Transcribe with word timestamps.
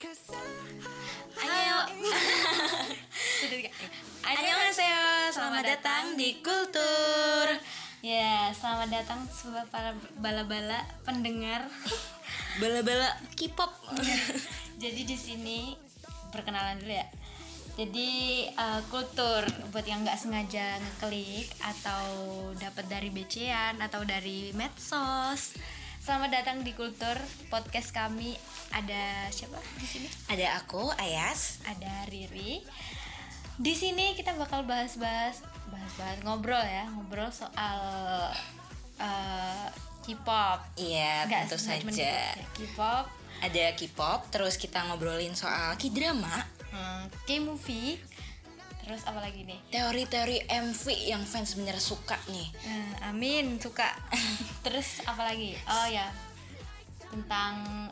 Ayo. 1.44 1.78
Annyeonghaseyo, 4.24 5.28
selamat 5.28 5.76
datang 5.76 6.16
di 6.16 6.40
Kultur. 6.40 7.60
Ya, 8.00 8.48
selamat 8.56 8.88
datang 8.88 9.20
semua 9.28 9.68
para 9.68 9.92
bala-bala 10.16 10.88
pendengar. 11.04 11.68
Bala-bala 12.64 13.12
K-pop. 13.36 13.68
Jadi 14.82 15.04
di 15.04 15.16
sini 15.20 15.76
perkenalan 16.32 16.80
dulu 16.80 16.96
ya. 16.96 17.04
Jadi 17.76 18.48
eh, 18.48 18.80
kultur 18.88 19.44
buat 19.68 19.84
yang 19.84 20.00
nggak 20.00 20.16
sengaja 20.16 20.80
ngeklik 20.80 21.52
atau 21.60 22.08
dapat 22.56 22.88
dari 22.88 23.12
becean 23.12 23.76
atau 23.84 24.00
dari 24.08 24.48
medsos. 24.56 25.60
Selamat 26.00 26.32
datang 26.32 26.64
di 26.64 26.72
Kultur 26.72 27.12
podcast 27.52 27.92
kami. 27.92 28.32
Ada 28.72 29.28
siapa 29.28 29.60
di 29.76 29.84
sini? 29.84 30.08
Ada 30.32 30.56
aku, 30.64 30.88
Ayas. 30.96 31.60
Ada 31.68 32.08
Riri. 32.08 32.64
Di 33.60 33.76
sini 33.76 34.16
kita 34.16 34.32
bakal 34.40 34.64
bahas-bahas 34.64 35.44
bahas-bahas 35.68 36.24
ngobrol 36.24 36.64
ya, 36.64 36.88
ngobrol 36.88 37.28
soal 37.28 38.32
eh, 38.96 39.68
K-pop. 40.00 40.80
Iya, 40.80 41.28
Nggak, 41.28 41.52
tentu 41.52 41.60
saja. 41.60 42.32
K-pop, 42.56 43.04
Ada 43.44 43.76
K-pop, 43.76 44.32
terus 44.32 44.56
kita 44.56 44.80
ngobrolin 44.88 45.36
soal 45.36 45.76
K-drama, 45.76 46.48
hmm, 46.72 47.12
K-movie, 47.28 48.00
terus 48.90 49.06
apa 49.06 49.22
lagi 49.22 49.46
nih? 49.46 49.54
teori-teori 49.70 50.50
MV 50.50 50.82
yang 51.06 51.22
fans 51.22 51.54
bener 51.54 51.78
suka 51.78 52.18
nih. 52.26 52.50
Eh, 52.66 53.06
amin 53.06 53.62
suka. 53.62 53.86
terus 54.66 54.98
apa 55.06 55.30
lagi? 55.30 55.54
Oh 55.70 55.86
ya 55.86 56.10
tentang 57.06 57.86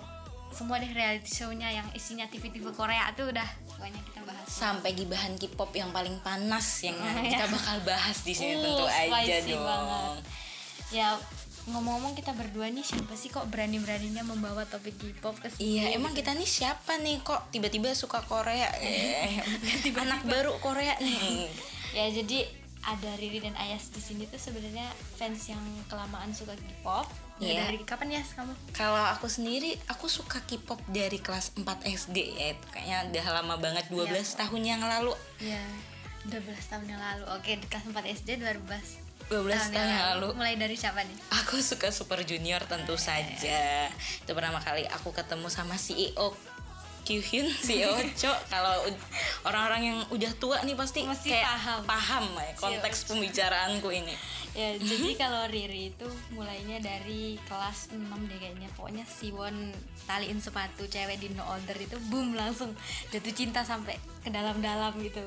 semua 0.50 0.82
deh 0.82 0.90
reality 0.90 1.30
show-nya 1.30 1.70
yang 1.70 1.86
isinya 1.94 2.26
TV-TV 2.26 2.74
Korea 2.74 3.14
tuh 3.14 3.30
udah 3.30 3.46
pokoknya 3.70 4.00
kita 4.10 4.26
bahas. 4.26 4.42
Sampai 4.50 4.90
gibahan 4.98 5.38
K-pop 5.38 5.70
yang 5.70 5.94
paling 5.94 6.18
panas 6.18 6.66
yang 6.82 6.98
kita 7.30 7.46
bakal 7.46 7.78
bahas 7.86 8.18
di 8.26 8.34
sini 8.34 8.58
Uh, 8.58 8.82
tentu 8.82 8.84
aja 8.90 9.36
dong. 9.46 9.62
banget. 9.62 10.18
Ya 10.90 11.08
ngomong-ngomong 11.68 12.12
kita 12.12 12.32
berdua 12.32 12.68
nih 12.68 12.80
siapa 12.80 13.12
sih 13.12 13.28
kok 13.28 13.46
berani-beraninya 13.46 14.24
membawa 14.24 14.64
topik 14.64 14.96
K-pop 14.96 15.36
ke 15.38 15.48
sini? 15.48 15.78
Iya, 15.78 15.96
emang 15.96 16.12
kita 16.12 16.32
nih 16.32 16.48
siapa 16.48 16.96
nih 16.96 17.20
kok 17.20 17.48
tiba-tiba 17.48 17.92
suka 17.92 18.20
Korea? 18.22 18.68
Eh, 18.80 19.40
anak 19.94 20.24
baru 20.24 20.56
Korea 20.58 20.96
nih. 20.98 21.48
Ya 21.88 22.04
jadi 22.04 22.44
ada 22.84 23.16
Riri 23.16 23.40
dan 23.40 23.56
Ayas 23.56 23.88
di 23.88 23.98
sini 23.98 24.28
tuh 24.28 24.36
sebenarnya 24.36 24.84
fans 25.16 25.48
yang 25.48 25.58
kelamaan 25.88 26.30
suka 26.30 26.52
K-pop. 26.52 27.08
Ya, 27.40 27.56
Iya. 27.56 27.60
Dari 27.64 27.80
kapan 27.80 28.12
ya 28.12 28.22
kamu? 28.22 28.52
Kalau 28.72 29.02
aku 29.08 29.24
sendiri, 29.24 29.72
aku 29.88 30.04
suka 30.04 30.44
K-pop 30.44 30.76
dari 30.86 31.16
kelas 31.16 31.56
4 31.56 31.64
SD 31.84 32.16
ya. 32.36 32.46
Itu 32.52 32.66
kayaknya 32.68 33.08
udah 33.08 33.26
lama 33.40 33.54
banget, 33.56 33.88
12 33.88 34.04
Iya. 34.04 34.36
tahun 34.44 34.62
yang 34.62 34.82
lalu. 34.84 35.16
Ya 35.40 35.64
12 36.28 36.44
tahun 36.68 36.86
yang 36.86 37.00
lalu. 37.00 37.24
Oke, 37.32 37.56
di 37.56 37.66
kelas 37.66 37.88
4 37.88 38.04
SD 38.04 38.36
12 38.36 39.07
12 39.28 39.44
tahun 39.72 39.88
yang 39.88 40.06
lalu. 40.16 40.28
Mulai 40.34 40.56
dari 40.56 40.76
siapa 40.76 41.04
nih? 41.04 41.16
Aku 41.44 41.60
suka 41.60 41.92
Super 41.92 42.24
Junior 42.24 42.64
tentu 42.64 42.96
Iya, 42.96 43.04
saja. 43.04 43.60
Itu 44.24 44.32
pertama 44.32 44.58
kali 44.58 44.88
aku 44.88 45.12
ketemu 45.12 45.46
sama 45.52 45.76
CEO 45.76 46.32
Kyuhyun, 47.04 47.48
CEO 47.66 47.96
Cho. 48.12 48.28
Kalau 48.52 48.84
orang-orang 49.48 49.80
yang 49.84 49.98
udah 50.12 50.32
tua 50.36 50.60
nih 50.60 50.76
pasti 50.76 51.08
Mesti 51.08 51.32
kayak 51.32 51.44
paham. 51.44 51.80
paham 51.88 52.24
ya 52.36 52.52
konteks 52.56 53.08
pembicaraanku 53.08 53.88
ini. 53.88 54.12
Ya, 54.52 54.76
jadi 54.92 55.16
kalau 55.16 55.48
Riri 55.48 55.96
itu 55.96 56.08
mulainya 56.36 56.80
dari 56.84 57.40
kelas 57.48 57.96
6 57.96 58.00
deh 58.28 58.36
kayaknya. 58.36 58.68
Pokoknya 58.76 59.04
Siwon 59.08 59.72
taliin 60.04 60.40
sepatu 60.40 60.84
cewek 60.84 61.16
di 61.16 61.32
No 61.32 61.48
Order 61.48 61.76
itu 61.80 61.96
boom 62.12 62.36
langsung 62.36 62.76
jatuh 63.08 63.32
cinta 63.32 63.64
sampai 63.64 63.96
ke 64.20 64.28
dalam-dalam 64.28 64.92
gitu. 65.00 65.24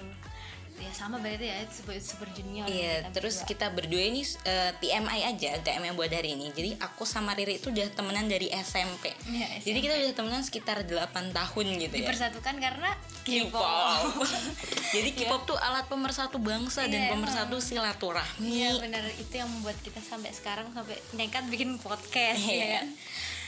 Ya 0.82 0.90
sama 0.92 1.22
berarti 1.22 1.46
ya 1.46 1.62
Super, 1.70 1.96
Super 2.02 2.28
Junior. 2.34 2.66
Iya, 2.66 3.06
kita 3.06 3.14
terus 3.14 3.36
berdua. 3.38 3.50
kita 3.54 3.66
berdua 3.70 4.04
ini 4.04 4.22
eh, 4.26 4.72
TMI 4.76 5.20
aja, 5.30 5.50
TMI 5.62 5.94
buat 5.94 6.10
hari 6.10 6.34
ini. 6.34 6.50
Jadi 6.50 6.74
aku 6.82 7.06
sama 7.06 7.38
Riri 7.38 7.62
itu 7.62 7.70
udah 7.70 7.86
temenan 7.94 8.26
dari 8.26 8.50
SMP. 8.50 9.14
Iya, 9.30 9.62
Jadi 9.62 9.78
kita 9.80 9.94
udah 9.94 10.14
temenan 10.14 10.42
sekitar 10.42 10.82
8 10.82 11.32
tahun 11.32 11.66
gitu 11.78 11.94
ya. 11.94 12.02
dipersatukan 12.02 12.56
karena 12.58 12.90
K-pop. 13.22 14.26
Jadi 14.98 15.10
K-pop 15.14 15.42
tuh 15.46 15.58
alat 15.58 15.86
pemersatu 15.86 16.42
bangsa 16.42 16.90
dan 16.90 17.06
Iya, 17.06 17.12
pemersatu 17.14 17.62
silaturahmi. 17.62 18.42
Iya 18.42 18.82
benar 18.82 19.06
itu 19.08 19.34
yang 19.34 19.48
membuat 19.48 19.78
kita 19.80 20.02
sampai 20.02 20.34
sekarang 20.34 20.74
sampai 20.74 20.98
nekat 21.14 21.46
bikin 21.48 21.78
podcast 21.78 22.42
ya. 22.42 22.82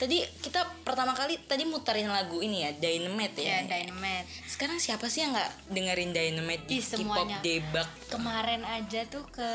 Tadi 0.01 0.25
kita 0.41 0.65
pertama 0.83 1.13
kali 1.13 1.37
tadi 1.45 1.63
muterin 1.63 2.09
lagu 2.09 2.41
ini 2.41 2.65
ya, 2.65 2.71
Dynamite 2.75 3.39
ya. 3.39 3.61
Ya, 3.61 3.69
Dynamite. 3.69 4.27
Sekarang 4.49 4.77
siapa 4.81 5.07
sih 5.07 5.23
yang 5.23 5.31
nggak 5.31 5.51
dengerin 5.71 6.11
Dynamite 6.11 6.65
di 6.67 6.77
K-pop 6.81 7.29
debak? 7.45 7.87
Kemarin 8.09 8.65
aja 8.67 9.05
tuh 9.07 9.23
ke 9.29 9.49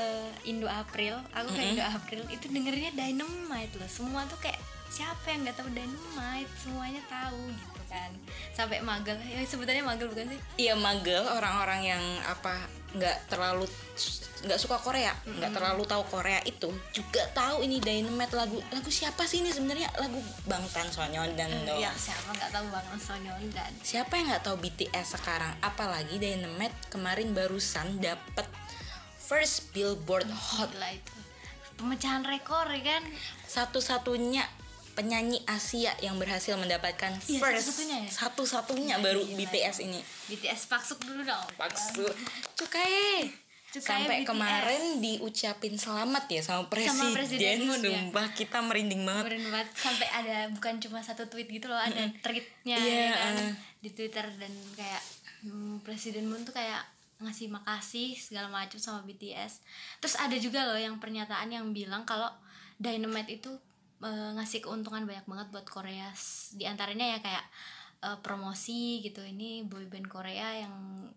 Indo 0.46 0.70
April, 0.70 1.18
aku 1.34 1.52
ke 1.52 1.62
Indo 1.62 1.84
April 1.84 2.22
itu 2.30 2.46
dengerinnya 2.48 2.94
Dynamite 2.94 3.74
loh. 3.76 3.90
Semua 3.90 4.24
tuh 4.30 4.38
kayak 4.40 4.58
siapa 4.88 5.34
yang 5.34 5.44
nggak 5.44 5.56
tahu 5.60 5.68
Dynamite, 5.74 6.52
semuanya 6.56 7.02
tahu 7.10 7.42
gitu 7.52 7.82
kan. 7.92 8.10
Sampai 8.56 8.80
magel, 8.80 9.20
ya 9.20 9.44
sebutannya 9.44 9.84
magel 9.84 10.08
bukan 10.08 10.32
sih? 10.32 10.40
Iya 10.56 10.74
magel 10.78 11.22
orang-orang 11.28 11.80
yang 11.84 12.02
apa 12.24 12.56
nggak 12.96 13.28
terlalu 13.28 13.68
nggak 14.38 14.60
suka 14.60 14.78
Korea, 14.78 15.10
nggak 15.26 15.50
terlalu 15.50 15.82
tahu 15.84 16.02
Korea 16.08 16.38
itu 16.46 16.70
juga 16.94 17.20
tahu 17.34 17.66
ini 17.66 17.82
Dynamite 17.82 18.32
lagu 18.38 18.62
lagu 18.70 18.86
siapa 18.88 19.26
sih 19.26 19.42
ini 19.42 19.50
sebenarnya 19.50 19.90
lagu 19.98 20.22
Bangtan 20.46 20.86
Sonyeondan 20.88 21.68
dong. 21.68 21.82
Ya 21.82 21.90
siapa 21.92 22.32
nggak 22.32 22.50
tahu 22.54 22.64
Bang 22.70 22.86
Sonyeon 22.96 23.44
dan 23.50 23.72
Siapa 23.82 24.14
yang 24.14 24.30
nggak 24.30 24.44
tahu 24.46 24.56
BTS 24.62 25.18
sekarang? 25.18 25.52
Apalagi 25.60 26.22
Dynamite 26.22 26.76
kemarin 26.88 27.34
barusan 27.34 27.98
dapet 27.98 28.46
first 29.18 29.74
Billboard 29.74 30.30
Hot 30.30 30.70
gila 30.72 30.94
itu. 30.94 31.14
Pemecahan 31.78 32.22
rekor 32.26 32.66
ya 32.70 32.98
kan? 32.98 33.02
satu-satunya 33.48 34.44
penyanyi 34.98 35.38
Asia 35.46 35.94
yang 36.02 36.18
berhasil 36.18 36.58
mendapatkan 36.58 37.14
Iya, 37.30 37.38
first 37.38 37.70
satu-satunya 37.70 37.96
ya? 38.02 38.10
satu-satunya 38.10 38.94
baru 38.98 39.22
Gila, 39.22 39.38
BTS 39.46 39.76
ini. 39.86 40.00
BTS 40.26 40.66
paksuk 40.66 40.98
dulu 41.06 41.22
dong. 41.22 41.46
Paksu. 41.54 42.02
Cukai. 42.58 43.30
Cukai 43.70 43.86
Sampai 43.86 44.16
BTS. 44.20 44.28
kemarin 44.34 44.82
diucapin 44.98 45.74
selamat 45.78 46.24
ya 46.26 46.42
sama 46.42 46.66
presiden. 46.66 46.98
Sama 46.98 47.14
Presiden 47.14 47.58
Moon, 47.62 47.78
ya. 47.86 48.26
Kita 48.34 48.58
merinding 48.58 49.06
banget. 49.06 49.24
Keren 49.30 49.44
banget 49.54 49.68
sampai 49.78 50.08
ada 50.10 50.36
bukan 50.50 50.74
cuma 50.82 50.98
satu 50.98 51.30
tweet 51.30 51.46
gitu 51.46 51.70
loh 51.70 51.78
ada 51.78 52.10
tweetnya 52.18 52.74
Iya, 52.82 52.98
ya 52.98 53.10
kan, 53.14 53.34
uh. 53.38 53.52
di 53.78 53.90
Twitter 53.94 54.26
dan 54.34 54.52
kayak 54.74 55.02
hmm, 55.46 55.86
Presiden 55.86 56.26
Moon 56.26 56.42
tuh 56.42 56.50
kayak 56.50 56.82
ngasih 57.22 57.50
makasih 57.54 58.18
segala 58.18 58.50
macam 58.50 58.82
sama 58.82 59.06
BTS. 59.06 59.62
Terus 60.02 60.18
ada 60.18 60.34
juga 60.34 60.66
loh 60.66 60.78
yang 60.78 60.98
pernyataan 60.98 61.54
yang 61.54 61.70
bilang 61.70 62.02
kalau 62.02 62.26
Dynamite 62.78 63.42
itu 63.42 63.50
eh, 64.00 64.30
ngasih 64.32 64.60
keuntungan 64.60 65.02
banyak 65.02 65.24
banget 65.24 65.48
buat 65.48 65.64
Korea. 65.64 66.08
Di 66.50 66.64
antaranya 66.64 67.06
ya 67.08 67.18
kayak 67.18 67.44
eh, 67.98 68.18
promosi 68.18 69.00
gitu. 69.00 69.20
Ini 69.20 69.64
boyband 69.64 70.06
Korea 70.06 70.54
yang 70.56 70.74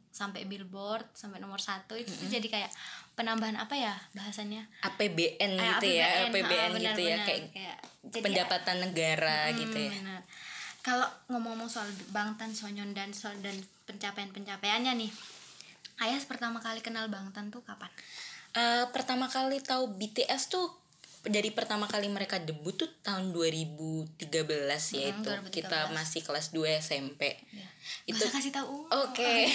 sampai 0.10 0.44
Billboard 0.44 1.08
sampai 1.14 1.38
nomor 1.38 1.58
satu 1.58 1.94
itu 1.94 2.12
tuh 2.12 2.28
jadi 2.28 2.44
kayak 2.44 2.72
penambahan 3.14 3.56
apa 3.56 3.74
ya 3.74 3.94
bahasannya? 4.12 4.66
APBN 4.82 5.52
Eh, 5.52 5.62
gitu 5.70 5.88
ya, 5.94 6.08
APBN, 6.26 6.28
APBN 6.28 6.52
ah, 6.52 6.68
gitu 6.74 7.02
ya 7.02 7.16
benar-benar. 7.16 7.20
kayak, 7.24 7.44
Kayak 7.52 7.78
jadi 8.04 8.24
pendapatan 8.24 8.78
negara 8.82 9.38
Hmm, 9.46 9.58
gitu 9.58 9.78
ya. 9.80 9.92
benar. 9.94 10.22
Kalau 10.82 11.06
ngomong-ngomong 11.30 11.70
soal 11.70 11.86
Bangtan, 12.10 12.50
Sonyeon 12.52 12.92
dan 12.92 13.14
soal 13.14 13.38
dan 13.40 13.54
pencapaian-pencapaiannya 13.86 14.98
nih. 14.98 15.12
Ayas 16.02 16.26
pertama 16.26 16.58
kali 16.58 16.82
kenal 16.82 17.06
Bangtan 17.08 17.48
tuh 17.48 17.62
kapan? 17.62 17.94
Eh, 18.52 18.84
pertama 18.90 19.30
kali 19.30 19.62
tahu 19.62 19.94
BTS 19.94 20.50
tuh 20.50 20.68
dari 21.24 21.50
pertama 21.50 21.86
kali 21.86 22.08
mereka 22.08 22.38
debut 22.38 22.74
tuh 22.74 22.90
tahun 23.02 23.30
2013 23.30 24.18
ya 24.92 25.06
Hmm, 25.08 25.22
itu 25.22 25.30
2013. 25.30 25.54
kita 25.54 25.80
masih 25.92 26.22
kelas 26.22 26.50
2 26.50 26.66
SMP. 26.78 27.38
Ya. 27.52 27.68
Itu 28.06 28.18
usah 28.20 28.30
kasih 28.32 28.50
tahu. 28.52 28.86
Oke, 28.88 29.50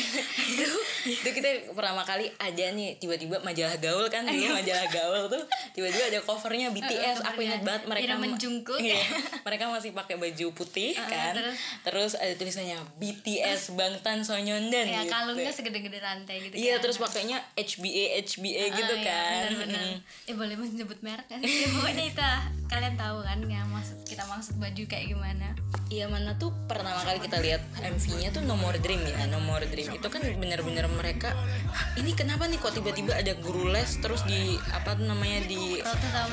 itu, 0.52 0.66
itu 1.08 1.28
kita 1.32 1.46
pertama 1.70 2.02
kali 2.02 2.26
ada 2.36 2.66
nih 2.68 2.98
tiba-tiba 2.98 3.38
majalah 3.40 3.78
gaul 3.78 4.06
kan 4.06 4.26
dulu 4.26 4.50
majalah 4.52 4.86
gaul 4.88 5.22
tuh 5.26 5.42
tiba-tiba 5.72 6.04
ada 6.06 6.20
covernya 6.20 6.68
BTS. 6.70 7.22
Aku 7.24 7.38
ingat 7.40 7.62
banget 7.62 7.82
mereka 7.86 8.18
Jungkook. 8.36 8.78
iya, 8.78 8.98
mereka 9.42 9.70
masih 9.70 9.90
pakai 9.92 10.18
baju 10.18 10.46
putih 10.52 10.92
Uh, 10.96 11.06
kan. 11.06 11.32
terus? 11.34 11.56
Terus 11.82 12.12
ada 12.14 12.34
tulisannya 12.34 12.78
BTS 12.98 13.72
Bangtan 13.72 14.22
Sonyeondan 14.22 14.86
Ya 14.86 15.02
gitu. 15.02 15.12
kalungnya 15.12 15.50
segede-gede 15.50 15.98
rantai 15.98 16.36
gitu 16.42 16.54
Iya, 16.54 16.76
kan. 16.76 16.82
terus 16.82 16.96
pakainya 16.98 17.38
HBA 17.54 18.20
HBA 18.20 18.64
gitu 18.74 18.94
iya, 18.96 19.06
kan. 19.06 19.40
benar-benar. 19.48 19.82
Mm. 19.86 19.98
Eh 20.26 20.34
boleh 20.34 20.56
menyebut 20.56 20.98
merek 21.00 21.26
kan? 21.28 21.40
Ya, 21.56 21.66
pokoknya 21.72 22.04
itu 22.12 22.22
kalian 22.66 22.94
tahu 22.98 23.18
kan 23.24 23.38
yang 23.48 23.66
maksud 23.72 23.96
kita 24.04 24.26
maksud 24.28 24.60
baju 24.60 24.82
kayak 24.84 25.06
gimana? 25.16 25.56
Iya 25.88 26.10
mana 26.10 26.34
tuh 26.36 26.52
pertama 26.66 26.98
kali 27.00 27.22
kita 27.22 27.38
lihat 27.40 27.62
MV-nya 27.80 28.28
tuh 28.34 28.42
No 28.44 28.58
More 28.60 28.76
Dream 28.76 29.00
ya. 29.06 29.24
No 29.30 29.40
More 29.40 29.64
Dream 29.64 29.88
itu 29.96 30.08
kan 30.12 30.20
bener-bener 30.20 30.84
mereka 30.92 31.32
"Hah, 31.72 31.96
ini 31.96 32.12
kenapa 32.12 32.44
nih 32.50 32.60
kok 32.60 32.76
tiba-tiba 32.76 33.16
ada 33.16 33.32
guru 33.40 33.70
les 33.72 33.88
terus 34.02 34.20
di 34.28 34.60
apa 34.74 34.98
tuh 34.98 35.08
namanya 35.08 35.46
di 35.48 35.80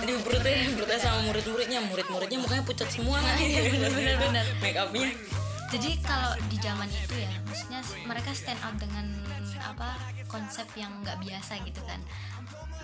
di 0.04 0.14
protes 0.76 1.00
sama 1.00 1.24
murid-muridnya. 1.32 1.80
Murid-muridnya 1.88 2.40
mukanya 2.44 2.64
pucat 2.68 2.90
semua. 2.92 3.22
Kan 3.24 3.40
bener-bener. 3.40 4.46
make 4.60 4.76
upnya 4.76 5.08
jadi 5.74 5.98
kalau 6.06 6.38
di 6.54 6.58
zaman 6.62 6.86
itu 6.86 7.18
ya 7.18 7.34
maksudnya 7.50 7.82
mereka 8.06 8.30
stand 8.38 8.62
out 8.62 8.78
dengan 8.78 9.10
apa 9.58 9.98
konsep 10.30 10.70
yang 10.78 10.94
nggak 11.02 11.18
biasa 11.18 11.58
gitu 11.66 11.82
kan 11.90 11.98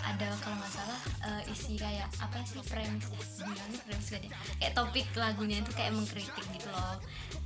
ada 0.02 0.28
kalau 0.40 0.56
nggak 0.56 0.72
salah 0.72 1.00
uh, 1.22 1.42
isi 1.46 1.76
kayak 1.76 2.08
apa 2.18 2.40
sih 2.42 2.60
premis 2.66 3.06
bilangnya 3.38 3.80
premis 3.84 4.06
gak 4.08 4.20
deh? 4.22 4.30
Kayak 4.58 4.72
topik 4.74 5.06
lagunya 5.14 5.56
itu 5.60 5.72
kayak 5.72 5.92
mengkritik 5.92 6.46
gitu 6.50 6.68
loh. 6.68 6.96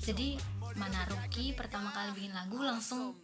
Jadi 0.05 0.37
mana 0.75 1.07
Ruki 1.07 1.55
pertama 1.55 1.95
kali 1.95 2.11
bikin 2.19 2.35
lagu 2.35 2.59
langsung 2.59 3.15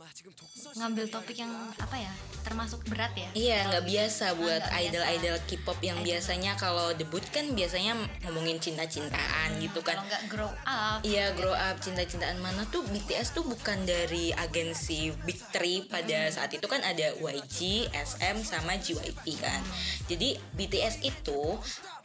ngambil 0.79 1.11
topik 1.11 1.35
yang 1.35 1.51
apa 1.75 1.99
ya 1.99 2.13
termasuk 2.47 2.79
berat 2.87 3.11
ya? 3.19 3.27
Iya 3.35 3.59
nggak 3.69 3.85
biasa 3.85 4.25
Nah, 4.31 4.39
buat 4.39 4.63
nggak 4.63 4.83
idol 4.87 5.03
biasa. 5.03 5.15
idol 5.19 5.37
K-pop 5.51 5.79
yang 5.83 5.99
Idol. 5.99 6.07
biasanya 6.07 6.53
kalau 6.55 6.87
debut 6.95 7.25
kan 7.35 7.45
biasanya 7.51 7.93
ngomongin 8.23 8.63
cinta-cintaan 8.63 9.59
gitu 9.59 9.83
kan. 9.83 9.99
kalau 9.99 10.07
nggak 10.07 10.25
grow 10.31 10.53
up. 10.63 10.99
Iya 11.03 11.35
grow 11.35 11.51
up 11.51 11.77
cinta-cintaan. 11.83 12.39
Mana 12.39 12.63
tuh 12.71 12.87
BTS 12.87 13.35
tuh 13.35 13.43
bukan 13.43 13.83
dari 13.83 14.31
agensi 14.31 15.11
Big 15.27 15.43
Three 15.51 15.83
pada 15.85 16.31
saat 16.31 16.55
itu 16.55 16.65
kan 16.65 16.81
ada 16.87 17.11
YG, 17.19 17.91
SM 17.91 18.37
sama 18.47 18.79
JYP 18.79 19.20
kan. 19.37 19.61
Jadi 20.07 20.35
BTS 20.55 21.03
itu 21.03 21.41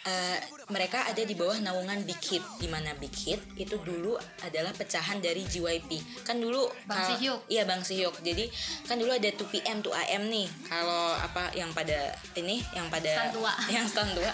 eh, 0.04 0.38
mereka 0.68 1.06
ada 1.06 1.20
di 1.20 1.34
bawah 1.34 1.58
naungan 1.58 2.04
Big 2.04 2.22
Hit 2.22 2.44
di 2.58 2.68
mana 2.68 2.94
Big 2.94 3.14
Hit 3.14 3.42
itu 3.56 3.78
dulu 3.80 4.14
adalah 4.42 4.70
pecahan 4.72 5.18
dari 5.18 5.42
JYP. 5.44 6.22
Kan 6.22 6.38
dulu 6.38 6.68
Bang 6.86 7.00
kal- 7.00 7.10
Si-hyuk. 7.12 7.42
Iya 7.48 7.64
Bang 7.64 7.82
Si-hyuk. 7.82 8.16
Jadi 8.20 8.46
kan 8.86 8.96
dulu 8.96 9.12
ada 9.12 9.30
2PM 9.30 9.82
2AM 9.82 10.24
nih. 10.28 10.48
Kalau 10.66 11.14
apa 11.14 11.50
yang 11.52 11.72
pada 11.72 12.14
ini 12.34 12.62
yang 12.72 12.88
pada 12.88 13.10
Stan 13.10 13.32
tua. 13.32 13.54
yang 13.76 13.86
stand 13.86 14.12
tua 14.14 14.32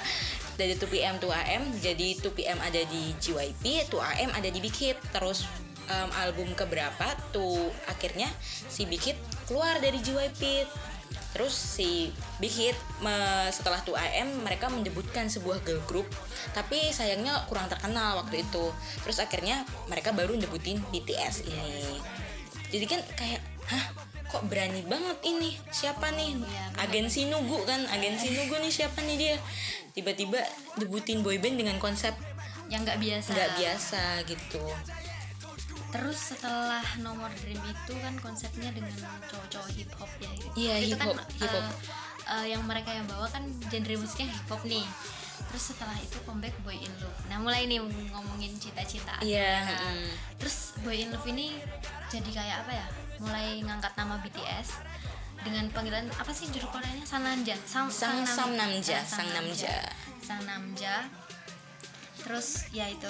dari 0.52 0.76
2PM 0.76 1.18
2AM 1.18 1.64
jadi 1.80 2.20
2PM 2.20 2.60
ada 2.60 2.82
di 2.84 3.16
JYP 3.18 3.88
2AM 3.88 4.30
ada 4.30 4.46
di 4.46 4.60
Big 4.60 4.76
Hit 4.76 5.00
terus 5.10 5.48
em, 5.88 6.10
album 6.14 6.54
keberapa 6.54 7.08
tuh 7.32 7.72
akhirnya 7.88 8.30
si 8.44 8.86
Big 8.86 9.02
Hit 9.02 9.18
keluar 9.48 9.80
dari 9.80 9.98
JYP 9.98 10.68
terus 11.32 11.56
si 11.56 12.12
Big 12.38 12.52
Hit 12.52 12.76
me- 13.00 13.50
setelah 13.52 13.80
2AM 13.88 14.44
mereka 14.44 14.68
mendebutkan 14.68 15.32
sebuah 15.32 15.64
girl 15.64 15.80
group. 15.88 16.08
Tapi 16.52 16.92
sayangnya 16.92 17.48
kurang 17.48 17.72
terkenal 17.72 18.20
waktu 18.20 18.44
itu. 18.44 18.72
Terus 19.04 19.18
akhirnya 19.24 19.64
mereka 19.88 20.12
baru 20.12 20.36
debutin 20.36 20.84
BTS 20.92 21.48
ini. 21.48 22.00
Jadi 22.72 22.86
kan 22.88 23.02
kayak 23.16 23.42
hah 23.68 23.86
kok 24.32 24.48
berani 24.48 24.84
banget 24.88 25.18
ini? 25.28 25.60
Siapa 25.72 26.12
nih? 26.16 26.40
Iya, 26.40 26.66
agensi 26.88 27.28
nugu 27.28 27.64
kan 27.68 27.84
agensi 27.92 28.32
nugu 28.32 28.56
nih 28.60 28.72
siapa 28.72 29.04
nih 29.04 29.16
dia? 29.20 29.36
Tiba-tiba 29.92 30.40
debutin 30.80 31.20
boyband 31.20 31.60
dengan 31.60 31.76
konsep 31.84 32.16
yang 32.72 32.88
nggak 32.88 33.04
biasa. 33.04 33.36
nggak 33.36 33.52
biasa 33.60 34.04
gitu 34.24 34.64
terus 35.92 36.18
setelah 36.30 36.80
nomor 36.98 37.28
dream 37.38 37.60
itu 37.62 37.94
kan 37.96 38.16
konsepnya 38.18 38.72
dengan 38.72 38.96
cowok-cowok 39.26 39.70
hip 39.72 39.92
hop 39.94 40.12
ya 40.18 40.32
gitu. 40.34 40.56
Iya, 40.58 40.76
itu 40.80 40.88
hip 40.90 41.02
hop, 41.02 41.14
kan 41.14 41.28
hip 41.34 41.50
hop. 41.50 41.56
eh, 41.58 41.72
eh, 42.32 42.46
yang 42.50 42.64
mereka 42.64 42.90
yang 42.90 43.06
bawa 43.06 43.28
kan 43.28 43.44
genre 43.66 43.96
musiknya 43.96 44.28
hip 44.30 44.48
hop 44.48 44.64
nih 44.64 44.88
terus 45.44 45.64
setelah 45.68 45.98
itu 45.98 46.16
comeback 46.24 46.56
Boy 46.62 46.80
in 46.80 46.94
Love 46.98 47.20
nah 47.28 47.36
mulai 47.36 47.66
nih 47.66 47.84
ngomongin 48.08 48.56
cita-cita 48.56 49.20
Iya, 49.20 49.68
mereka. 49.68 49.84
mm. 49.90 50.10
terus 50.38 50.58
Boy 50.80 50.96
in 50.98 51.12
Love 51.12 51.28
ini 51.28 51.60
jadi 52.08 52.30
kayak 52.30 52.58
apa 52.64 52.72
ya 52.74 52.86
mulai 53.20 53.60
ngangkat 53.60 53.92
nama 53.94 54.16
BTS 54.20 54.80
dengan 55.42 55.68
panggilan 55.70 56.08
apa 56.14 56.32
sih 56.32 56.48
judul 56.48 56.70
Koreanya 56.70 57.04
Sananja 57.04 57.58
Sang, 57.66 57.92
Sang- 57.92 58.56
Namja, 58.56 59.04
Sang 59.04 59.28
Namja. 59.28 59.76
Sang 60.22 60.40
Namja 60.46 61.10
terus 62.18 62.70
ya 62.70 62.86
itu 62.86 63.10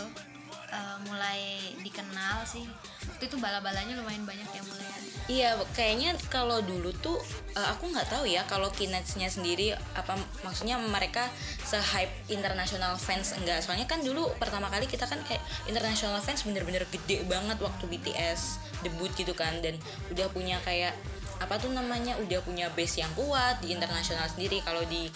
dikenal 1.91 2.47
sih. 2.47 2.63
Waktu 3.11 3.27
itu 3.27 3.35
bala-balanya 3.38 3.99
lumayan 3.99 4.23
banyak 4.23 4.47
ya. 4.47 4.63
Mulai 4.63 4.91
Iya, 5.31 5.55
kayaknya 5.77 6.17
kalau 6.27 6.59
dulu 6.59 6.91
tuh 6.99 7.15
eh, 7.53 7.67
aku 7.71 7.88
nggak 7.93 8.09
tahu 8.09 8.25
ya 8.25 8.41
kalau 8.49 8.67
Kinetsnya 8.73 9.29
sendiri 9.29 9.71
apa 9.93 10.17
maksudnya 10.41 10.75
mereka 10.81 11.29
se-hype 11.63 12.11
international 12.27 12.97
fans 12.97 13.38
enggak. 13.38 13.61
Soalnya 13.61 13.85
kan 13.85 14.01
dulu 14.01 14.27
pertama 14.41 14.67
kali 14.67 14.89
kita 14.89 15.05
kan 15.05 15.21
kayak 15.23 15.39
international 15.69 16.19
fans 16.19 16.41
bener-bener 16.43 16.83
gede 16.89 17.23
banget 17.29 17.61
waktu 17.61 17.83
BTS 17.85 18.59
debut 18.81 19.13
gitu 19.13 19.31
kan. 19.38 19.61
Dan 19.61 19.77
udah 20.09 20.27
punya 20.33 20.57
kayak 20.65 20.97
apa 21.39 21.57
tuh 21.57 21.73
namanya 21.73 22.17
udah 22.21 22.41
punya 22.45 22.69
base 22.73 22.99
yang 22.99 23.09
kuat 23.13 23.61
di 23.61 23.71
internasional 23.71 24.25
sendiri. 24.25 24.59
Kalau 24.65 24.81
di 24.89 25.07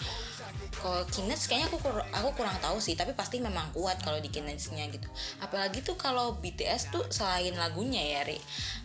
kalau 0.76 1.02
Kinets 1.06 1.44
kayaknya 1.44 1.66
aku 1.66 1.78
kur- 1.80 2.08
aku 2.10 2.28
kurang 2.32 2.56
tahu 2.58 2.76
sih 2.76 2.92
tapi 2.92 3.12
pasti 3.12 3.38
memang 3.38 3.68
kuat 3.70 3.98
kalau 3.98 4.16
di 4.16 4.28
Kinetsnya 4.28 4.86
gitu. 4.86 5.08
Apalagi 5.38 5.80
tuh 5.80 5.94
kalau 5.94 6.36
BTS 6.36 6.90
tuh 6.90 7.04
selain 7.08 7.52
lagunya 7.52 8.00
ya 8.00 8.22
Ri 8.22 8.38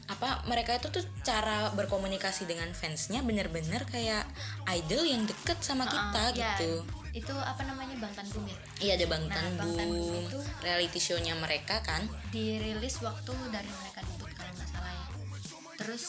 apa 0.08 0.44
mereka 0.44 0.76
itu 0.76 0.90
tuh 0.90 1.04
cara 1.22 1.72
berkomunikasi 1.72 2.44
dengan 2.44 2.68
fansnya 2.72 3.22
bener-bener 3.22 3.86
kayak 3.86 4.28
idol 4.70 5.04
yang 5.04 5.24
deket 5.24 5.56
sama 5.60 5.84
kita 5.84 6.22
Ah, 6.22 6.30
ya, 6.32 6.56
gitu. 6.58 6.84
Itu 7.14 7.32
apa 7.34 7.64
namanya 7.64 7.96
Bang 7.98 8.12
Tanbung 8.12 8.44
ya? 8.44 8.58
Iya 8.82 8.92
ada 8.96 9.06
Bang 9.08 9.24
Nah, 9.24 9.30
Bang 9.30 9.40
Tanbung 9.56 9.78
Tanbung 9.78 10.24
itu- 10.26 10.44
reality 10.60 11.00
show-nya 11.00 11.36
mereka 11.36 11.80
kan. 11.82 12.04
dirilis 12.28 13.00
waktu 13.00 13.32
dari 13.50 13.68
mereka 13.70 14.00
debut 14.02 14.32
kalau 14.32 14.52
nggak 14.52 14.70
salah 14.70 14.92
ya. 14.92 15.06
Terus 15.78 16.04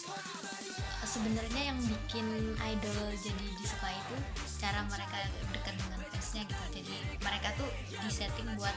sebenarnya 1.12 1.62
yang 1.68 1.78
bikin 1.84 2.24
idol 2.56 3.04
jadi 3.20 3.46
disukai 3.60 3.92
itu 3.92 4.16
cara 4.56 4.80
mereka 4.88 5.28
dekat 5.52 5.74
dengan 5.76 6.00
fansnya 6.08 6.42
gitu. 6.48 6.64
Jadi 6.72 6.94
mereka 7.20 7.52
tuh 7.60 7.68
disetting 8.00 8.48
buat 8.56 8.72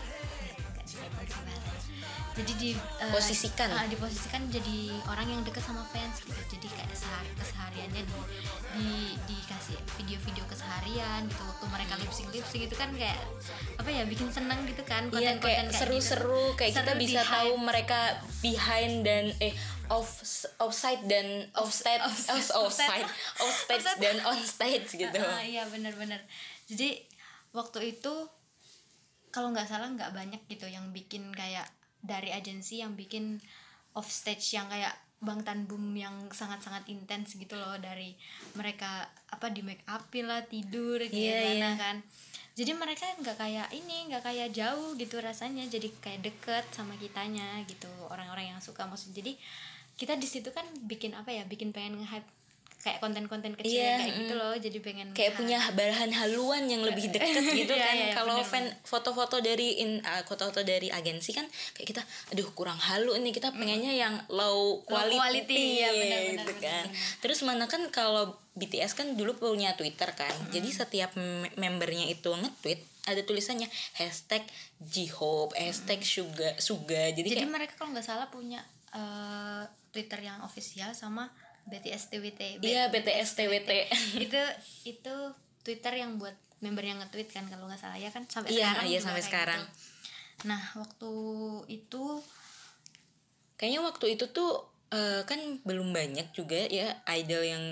jadi 2.36 2.52
di 2.54 2.70
eh, 2.76 3.10
Posisikan. 3.10 3.72
ah, 3.72 3.88
diposisikan 3.88 4.52
jadi 4.52 4.92
orang 5.08 5.24
yang 5.30 5.42
dekat 5.42 5.64
sama 5.64 5.88
fans 5.88 6.20
gitu 6.20 6.36
jadi 6.52 6.68
kayak 6.68 6.92
sehari 6.92 7.32
kesehariannya 7.34 8.04
di, 8.04 8.18
di 8.76 8.90
dikasih 9.26 9.80
video-video 9.96 10.44
keseharian 10.44 11.32
gitu 11.32 11.42
waktu 11.42 11.66
mereka 11.66 11.96
lip 11.96 12.12
sync 12.12 12.28
lip 12.30 12.44
sync 12.44 12.68
itu 12.68 12.76
kan 12.76 12.92
kayak 12.92 13.16
apa 13.78 13.88
ya 13.88 14.04
bikin 14.04 14.28
seneng 14.28 14.68
gitu 14.68 14.84
kan 14.84 15.08
Iya 15.08 15.40
konten-konten 15.40 15.40
kayak 15.40 15.64
gitu. 15.66 15.80
seru-seru 15.80 16.44
kayak 16.60 16.72
kita 16.76 16.84
Seru 16.86 17.00
bisa 17.00 17.22
di 17.24 17.30
tahu 17.32 17.52
mereka 17.56 18.00
behind 18.42 18.94
dan 19.02 19.26
eh 19.40 19.56
off 19.88 20.20
offside 20.60 21.08
dan 21.08 21.28
offside 21.64 22.04
Off- 22.04 22.28
off, 22.28 22.68
offside 22.68 23.08
offstage 23.40 23.80
Offside. 23.80 24.00
dan 24.04 24.16
on 24.22 24.40
stage 24.44 24.92
gitu. 24.92 25.24
Ah, 25.24 25.40
iya 25.40 25.64
benar-benar 25.66 26.20
jadi 26.68 27.00
waktu 27.54 27.96
itu 27.96 28.12
kalau 29.36 29.52
nggak 29.52 29.68
salah 29.68 29.92
nggak 29.92 30.16
banyak 30.16 30.40
gitu 30.48 30.72
yang 30.72 30.96
bikin 30.96 31.28
kayak 31.36 31.68
dari 32.00 32.32
agensi 32.32 32.80
yang 32.80 32.96
bikin 32.96 33.44
off 33.92 34.08
stage 34.08 34.56
yang 34.56 34.72
kayak 34.72 34.96
Bang 35.20 35.44
Tanbum 35.44 35.92
yang 35.92 36.32
sangat-sangat 36.32 36.88
intens 36.88 37.36
gitu 37.36 37.60
loh 37.60 37.76
dari 37.76 38.16
mereka 38.56 39.12
apa 39.28 39.52
di 39.52 39.60
make 39.60 39.84
up 39.92 40.08
lah 40.24 40.40
tidur 40.48 41.04
Iya, 41.04 41.12
gimana 41.12 41.52
iya. 41.52 41.72
kan 41.76 41.96
jadi 42.56 42.72
mereka 42.72 43.04
nggak 43.20 43.36
kayak 43.36 43.68
ini 43.76 44.08
nggak 44.08 44.24
kayak 44.24 44.56
jauh 44.56 44.96
gitu 44.96 45.20
rasanya 45.20 45.68
jadi 45.68 45.92
kayak 46.00 46.24
deket 46.24 46.64
sama 46.72 46.96
kitanya 46.96 47.60
gitu 47.68 47.92
orang-orang 48.08 48.56
yang 48.56 48.60
suka 48.64 48.88
maksud 48.88 49.12
jadi 49.12 49.36
kita 50.00 50.16
di 50.16 50.28
situ 50.28 50.56
kan 50.56 50.64
bikin 50.88 51.12
apa 51.12 51.36
ya 51.36 51.44
bikin 51.44 51.76
pengen 51.76 52.00
nge-hype 52.00 52.28
kayak 52.86 53.02
konten-konten 53.02 53.58
kecil 53.58 53.82
Iya, 53.82 53.98
kayak 53.98 54.14
gitu 54.22 54.34
mm. 54.38 54.42
loh 54.46 54.54
jadi 54.54 54.78
pengen 54.78 55.08
kayak 55.18 55.34
nge-hype. 55.34 55.40
punya 55.42 55.58
bahan 55.74 56.12
haluan 56.14 56.64
yang 56.70 56.86
lebih 56.86 57.10
deket 57.10 57.42
gitu 57.66 57.74
Iya, 57.74 57.82
kan 57.82 57.96
iya, 57.98 58.08
kalau 58.14 58.38
fan 58.46 58.70
foto-foto 58.86 59.42
dari 59.42 59.82
in 59.82 60.06
uh, 60.06 60.22
foto-foto 60.22 60.62
dari 60.62 60.94
agensi 60.94 61.34
kan 61.34 61.50
kayak 61.74 61.88
kita 61.98 62.02
aduh 62.30 62.46
kurang 62.54 62.78
halu 62.78 63.18
nih 63.18 63.34
kita 63.34 63.50
pengennya 63.58 63.90
yang 63.90 64.14
low 64.30 64.86
quality, 64.86 65.18
quality, 65.18 65.58
iya, 65.82 65.90
benar, 65.90 65.98
benar, 65.98 66.22
gitu 66.30 66.54
benar, 66.54 66.62
kan 66.62 66.86
benar. 66.94 67.18
terus 67.26 67.40
mana 67.42 67.66
kan 67.66 67.82
kalau 67.90 68.38
BTS 68.54 68.94
kan 68.94 69.08
dulu 69.18 69.34
punya 69.34 69.74
Twitter 69.74 70.14
kan 70.14 70.36
jadi 70.54 70.70
setiap 70.70 71.18
me- 71.18 71.50
membernya 71.58 72.06
itu 72.06 72.30
nge-tweet 72.30 72.86
ada 73.10 73.22
tulisannya 73.26 73.66
hashtag 73.98 74.46
J-Hope 74.78 75.58
hashtag 75.58 76.06
Suga 76.06 76.54
Suga 76.62 77.10
jadi, 77.18 77.26
jadi 77.26 77.50
kayak 77.50 77.50
mereka 77.50 77.74
kalau 77.82 77.98
nggak 77.98 78.06
salah 78.06 78.30
punya 78.30 78.62
eh, 78.94 79.66
Twitter 79.90 80.22
yang 80.22 80.46
official 80.46 80.94
sama 80.94 81.34
BTS 81.66 82.10
TWT 82.10 82.42
iya 82.62 82.88
BTS 82.88 83.30
TWT 83.34 83.70
itu 84.26 84.42
itu 84.86 85.16
Twitter 85.62 85.94
yang 85.96 86.18
buat 86.18 86.34
member 86.62 86.82
yang 86.82 86.98
nge-tweet 87.00 87.30
kan 87.30 87.46
kalau 87.46 87.66
nggak 87.66 87.78
salah 87.78 87.98
ya 87.98 88.10
kan 88.10 88.24
sampai 88.26 88.54
Iya, 88.54 88.70
sekarang 88.72 88.86
iya, 88.88 89.00
sampai 89.02 89.24
sekarang. 89.24 89.62
gitu. 89.62 90.48
nah 90.48 90.62
waktu 90.76 91.12
itu 91.70 92.04
kayaknya 93.56 93.82
waktu 93.82 94.06
itu 94.14 94.26
tuh 94.30 94.52
eh, 94.90 95.22
kan 95.24 95.40
belum 95.64 95.92
banyak 95.92 96.32
juga 96.32 96.60
ya 96.68 96.96
idol 97.12 97.44
yang 97.44 97.64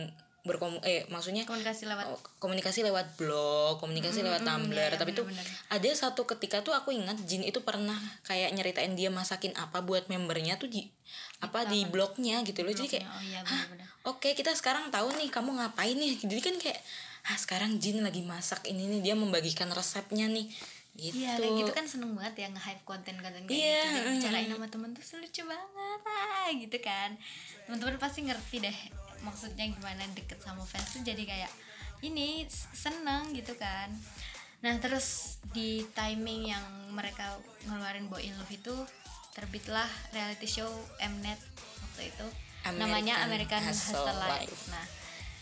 berkomu 0.44 0.76
eh 0.84 1.08
maksudnya 1.08 1.48
komunikasi 1.48 1.88
lewat 1.88 2.04
oh, 2.12 2.20
komunikasi 2.44 2.84
lewat 2.84 3.16
blog, 3.16 3.80
komunikasi 3.80 4.28
lewat 4.28 4.44
Tumblr. 4.44 4.76
iya, 4.76 5.00
Tapi 5.00 5.16
tuh 5.16 5.24
ada 5.72 5.90
satu 5.96 6.28
ketika 6.28 6.60
tuh 6.60 6.76
aku 6.76 6.92
ingat 6.92 7.16
Jin 7.24 7.48
itu 7.48 7.64
pernah 7.64 7.96
kayak 8.28 8.52
nyeritain 8.52 8.92
dia 8.92 9.08
masakin 9.08 9.56
apa 9.56 9.80
buat 9.80 10.12
membernya 10.12 10.60
tuh 10.60 10.68
di 10.68 10.92
apa 11.40 11.64
di 11.72 11.88
blognya 11.88 12.44
gitu 12.44 12.60
loh. 12.60 12.76
Jadi 12.76 13.00
kayak 13.00 13.06
oh 13.08 13.22
iya 13.24 13.40
"Hah, 13.40 13.72
benar-benar 13.72 13.88
Oke, 14.04 14.36
kita 14.36 14.52
sekarang 14.52 14.92
tahu 14.92 15.16
nih 15.16 15.32
kamu 15.32 15.64
ngapain 15.64 15.96
nih. 15.96 16.20
Jadi 16.20 16.42
kan 16.44 16.56
kayak 16.60 16.80
ah 17.24 17.40
sekarang 17.40 17.80
Jin 17.80 18.04
lagi 18.04 18.20
masak 18.20 18.68
ini 18.68 19.00
nih 19.00 19.00
dia 19.00 19.16
membagikan 19.16 19.72
resepnya 19.72 20.28
nih. 20.28 20.52
gitu 20.94 21.26
Iya 21.26 21.42
kayak 21.42 21.54
gitu 21.58 21.72
kan 21.74 21.86
seneng 21.90 22.14
banget 22.14 22.46
ya 22.46 22.48
nge-hype 22.54 22.86
konten-konten 22.86 23.50
kayak 23.50 23.58
Iya, 23.58 23.82
gitu 23.82 23.98
mm. 23.98 24.14
Bicarain 24.14 24.46
sama 24.46 24.68
temen 24.70 24.90
tuh 24.94 25.02
lucu 25.18 25.42
banget 25.42 26.00
ah, 26.06 26.48
gitu 26.54 26.78
kan 26.86 27.10
Temen-temen 27.66 27.98
pasti 27.98 28.20
ngerti 28.22 28.62
deh 28.62 28.78
Maksudnya 29.24 29.66
gimana 29.72 30.04
deket 30.14 30.40
sama 30.44 30.62
fans 30.68 30.94
tuh 30.94 31.02
jadi 31.02 31.24
kayak 31.24 31.52
Ini 32.04 32.44
seneng 32.76 33.32
gitu 33.32 33.56
kan. 33.56 33.88
Nah 34.60 34.76
terus 34.84 35.40
di 35.56 35.88
timing 35.96 36.52
yang 36.52 36.66
mereka 36.92 37.40
ngeluarin 37.64 38.12
Boy 38.12 38.28
in 38.28 38.36
Love 38.36 38.52
itu 38.52 38.76
Terbitlah 39.32 39.88
reality 40.12 40.44
show 40.44 40.68
Mnet 41.00 41.40
waktu 41.80 42.12
itu. 42.12 42.28
Namanya 42.76 43.24
American 43.24 43.64
Hustle 43.64 44.04
Hustle 44.04 44.20
Life. 44.20 44.52
Life. 44.52 44.68
Nah 44.68 44.86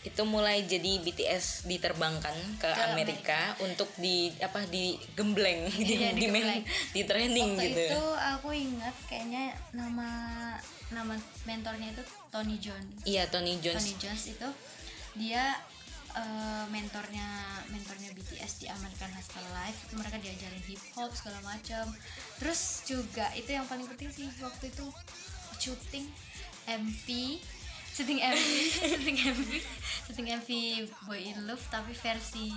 itu 0.02 0.22
mulai 0.26 0.66
jadi 0.66 0.98
BTS 0.98 1.70
diterbangkan 1.70 2.34
ke, 2.58 2.66
Amerika 2.90 3.54
untuk 3.62 3.86
di 3.94 4.34
apa 4.42 4.66
di 4.66 4.98
gembleng 5.14 5.70
di 5.78 5.94
Iya, 5.94 6.10
di, 6.10 6.26
men- 6.26 6.42
digembleng. 6.42 6.62
di 6.90 7.02
training 7.06 7.50
waktu 7.54 7.66
gitu. 7.70 7.82
itu 7.94 8.04
aku 8.18 8.48
ingat 8.50 8.94
kayaknya 9.06 9.54
nama 9.70 10.10
nama 10.90 11.14
mentornya 11.46 11.94
itu 11.94 12.02
Tony 12.28 12.58
Jones. 12.58 12.98
Iya 13.06 13.30
Tony 13.30 13.62
Jones. 13.62 13.78
Tony 13.78 13.94
Jones 13.96 14.24
itu 14.26 14.48
dia 15.14 15.54
eh, 16.18 16.64
mentornya 16.68 17.26
mentornya 17.70 18.10
BTS 18.12 18.52
di 18.58 18.66
American 18.68 19.10
Hustle 19.14 19.48
Life. 19.54 19.86
Itu 19.86 19.94
mereka 19.96 20.18
diajarin 20.18 20.62
hip 20.66 20.82
hop 20.98 21.14
segala 21.14 21.38
macam. 21.46 21.88
Terus 22.42 22.82
juga 22.84 23.30
itu 23.38 23.54
yang 23.54 23.64
paling 23.70 23.86
penting 23.86 24.10
sih 24.10 24.26
waktu 24.42 24.68
itu 24.68 24.84
syuting 25.62 26.10
MV 26.66 27.06
syuting 27.92 28.20
MV 28.24 28.48
syuting 28.96 29.18
MV 29.20 29.50
syuting 30.08 30.28
MV 30.40 30.48
Boy 31.04 31.20
in 31.28 31.38
Love 31.44 31.60
tapi 31.68 31.92
versi 31.92 32.48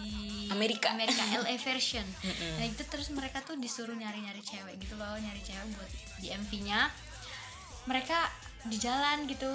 Amerika. 0.49 0.95
Amerika 0.95 1.23
LA 1.43 1.59
version. 1.59 2.03
Nah 2.59 2.65
itu 2.65 2.83
terus 2.87 3.11
mereka 3.11 3.43
tuh 3.43 3.59
disuruh 3.59 3.93
nyari-nyari 3.93 4.39
cewek 4.39 4.79
gitu 4.79 4.95
loh 4.95 5.15
nyari 5.19 5.41
cewek 5.43 5.65
buat 5.75 5.91
di 6.23 6.31
MV-nya 6.31 6.87
mereka 7.85 8.31
di 8.65 8.79
jalan 8.79 9.27
gitu 9.29 9.51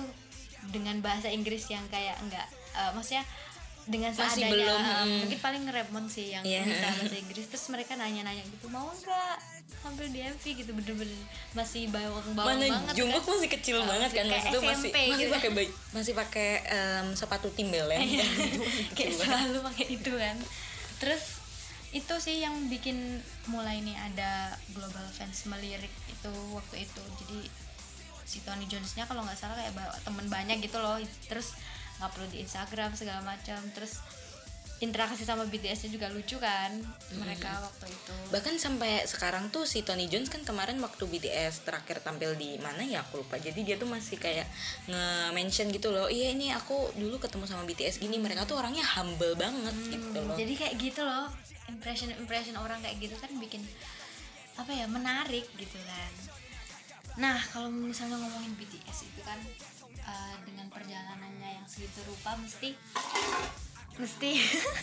dengan 0.70 1.00
bahasa 1.00 1.32
Inggris 1.32 1.66
yang 1.72 1.82
kayak 1.88 2.20
enggak 2.20 2.46
eh, 2.76 2.90
maksudnya 2.94 3.25
dengan 3.90 4.12
Masih 4.14 4.22
seadanya 4.22 4.52
belum, 4.54 4.80
eh, 4.80 5.02
mm. 5.02 5.18
mungkin 5.25 5.38
paling 5.40 5.62
ngerepon 5.66 6.04
sih 6.06 6.30
yang 6.30 6.44
Iya. 6.46 6.62
bisa 6.62 6.87
bahasa 6.94 7.16
Inggris. 7.16 7.46
Terus 7.50 7.66
mereka 7.72 7.99
nanya-nanya 7.99 8.44
gitu 8.46 8.68
mau 8.70 8.87
enggak 8.87 9.37
tampil 9.72 10.06
di 10.08 10.20
MV 10.20 10.42
gitu 10.42 10.70
bener-bener 10.70 11.20
masih 11.50 11.86
bawang-bawang 11.88 12.58
mana 12.58 12.66
banget 12.68 12.94
Jungkook 12.94 13.22
kan. 13.22 13.32
masih 13.34 13.50
kecil 13.50 13.76
Oh, 13.76 13.86
banget 13.86 14.10
kan 14.12 14.26
masih 14.26 14.50
SMP 14.52 14.96
masih 15.06 15.16
gitu. 15.20 15.32
pakai 15.32 15.50
baju- 15.52 15.76
masih 15.92 16.12
pakai 16.14 16.48
em, 16.64 17.06
sepatu 17.12 17.48
timbel 17.50 17.86
ya 17.86 17.98
Iya. 17.98 18.26
kayak 18.96 19.12
selalu 19.16 19.58
pakai 19.64 19.86
itu 19.90 20.12
kan 20.12 20.36
terus 20.96 21.40
itu 21.90 22.14
sih 22.16 22.38
yang 22.38 22.54
bikin 22.66 23.18
mulai 23.46 23.78
nih 23.78 23.96
ada 23.96 24.30
global 24.70 25.02
fans 25.08 25.42
melirik 25.44 25.90
itu 26.08 26.30
waktu 26.50 26.84
itu 26.84 27.02
jadi 27.18 27.38
si 28.22 28.38
Tony 28.40 28.62
Jonesnya 28.64 29.04
kalau 29.04 29.20
nggak 29.20 29.34
salah 29.34 29.54
kayak 29.54 29.74
temen 30.00 30.26
banyak 30.26 30.60
gitu 30.60 30.76
loh 30.76 30.98
terus 31.24 31.58
nggak 31.96 32.10
perlu 32.10 32.26
di 32.28 32.40
Instagram 32.40 32.92
segala 32.92 33.20
macam 33.24 33.58
terus 33.70 33.98
interaksi 34.80 35.28
sama 35.28 35.44
BTS-nya 35.44 35.92
juga 35.92 36.08
lucu 36.08 36.40
kan 36.40 36.72
mereka 37.20 37.52
waktu 37.60 37.92
itu. 37.92 38.12
Bahkan 38.32 38.56
sampai 38.56 39.04
sekarang 39.04 39.52
tuh 39.52 39.68
si 39.68 39.84
Tony 39.84 40.08
Jones 40.08 40.32
kan 40.32 40.40
kemarin 40.40 40.80
waktu 40.80 41.04
BTS 41.04 41.68
terakhir 41.68 42.00
tampil 42.00 42.32
di 42.32 42.56
mana 42.56 42.80
ya 42.80 43.04
aku 43.04 43.20
lupa. 43.20 43.37
Jadi 43.37 43.60
dia 43.60 43.76
tuh 43.76 43.84
masih 43.84 44.16
kayak 44.16 44.49
nge-mention 44.88 45.68
gitu 45.68 45.92
loh 45.92 46.08
iya 46.08 46.32
ini 46.32 46.49
aku 46.56 46.96
dulu 46.96 47.20
ketemu 47.20 47.44
sama 47.44 47.68
BTS 47.68 48.00
gini. 48.00 48.16
Mereka 48.16 48.49
tuh 48.49 48.56
orangnya 48.56 48.80
humble 48.96 49.37
banget 49.37 49.76
gitu 49.92 50.18
loh. 50.25 50.37
jadi 50.40 50.52
kayak 50.56 50.75
gitu 50.80 51.04
loh 51.04 51.28
impression 51.68 52.08
impression 52.16 52.56
orang 52.56 52.80
kayak 52.80 52.96
gitu 52.99 53.14
kan 53.20 53.30
bikin 53.37 53.60
apa 54.56 54.72
ya 54.72 54.88
menarik 54.88 55.44
gitu 55.60 55.76
kan. 55.84 56.12
Nah 57.20 57.37
kalau 57.52 57.68
misalnya 57.68 58.16
ngomongin 58.16 58.56
BTS 58.56 59.12
itu 59.12 59.20
kan 59.20 59.37
eh, 60.08 60.37
dengan 60.49 60.72
perjalanannya 60.72 61.60
yang 61.60 61.66
segitu 61.68 62.00
rupa 62.08 62.32
mesti 62.40 62.72
mesti 63.97 64.30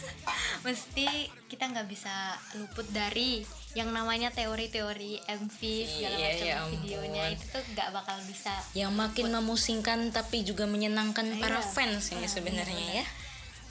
mesti 0.68 1.08
kita 1.48 1.64
nggak 1.68 1.88
bisa 1.88 2.36
luput 2.56 2.86
dari 2.90 3.42
yang 3.74 3.90
namanya 3.90 4.30
teori-teori 4.30 5.22
MV 5.24 5.60
segala 5.86 6.18
Iya, 6.18 6.28
macam 6.28 6.44
ya 6.44 6.56
ampun. 6.58 6.72
videonya 6.76 7.24
itu 7.32 7.46
tuh 7.48 7.64
nggak 7.72 7.90
bakal 7.94 8.18
bisa 8.26 8.54
yang 8.74 8.92
makin 8.92 9.30
memusingkan 9.30 10.10
tapi 10.10 10.42
juga 10.42 10.66
menyenangkan 10.66 11.38
para 11.38 11.62
Iya. 11.62 11.68
fans 11.68 12.12
ini 12.12 12.24
Ah, 12.24 12.32
sebenarnya 12.32 12.88
ya 13.02 13.06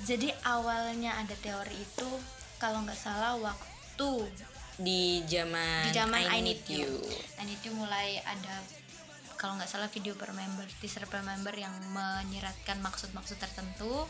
jadi 0.02 0.28
awalnya 0.44 1.16
ada 1.16 1.34
teori 1.36 1.74
itu 1.74 2.08
kalau 2.56 2.80
nggak 2.82 2.96
salah 2.96 3.36
waktu 3.36 4.10
di 4.76 5.24
zaman 5.24 5.88
di 5.88 5.92
zaman 5.94 6.20
I, 6.22 6.40
Need 6.40 6.68
You. 6.68 7.00
I 7.36 7.44
Need 7.44 7.64
You 7.64 7.72
mulai 7.72 8.20
ada 8.20 8.60
kalau 9.34 9.56
nggak 9.56 9.68
salah 9.68 9.88
video 9.88 10.12
per 10.12 10.32
member 10.32 10.64
teaser 10.78 11.04
per 11.04 11.20
member 11.20 11.52
yang 11.52 11.72
menyiratkan 11.90 12.80
maksud-maksud 12.80 13.36
tertentu 13.36 14.04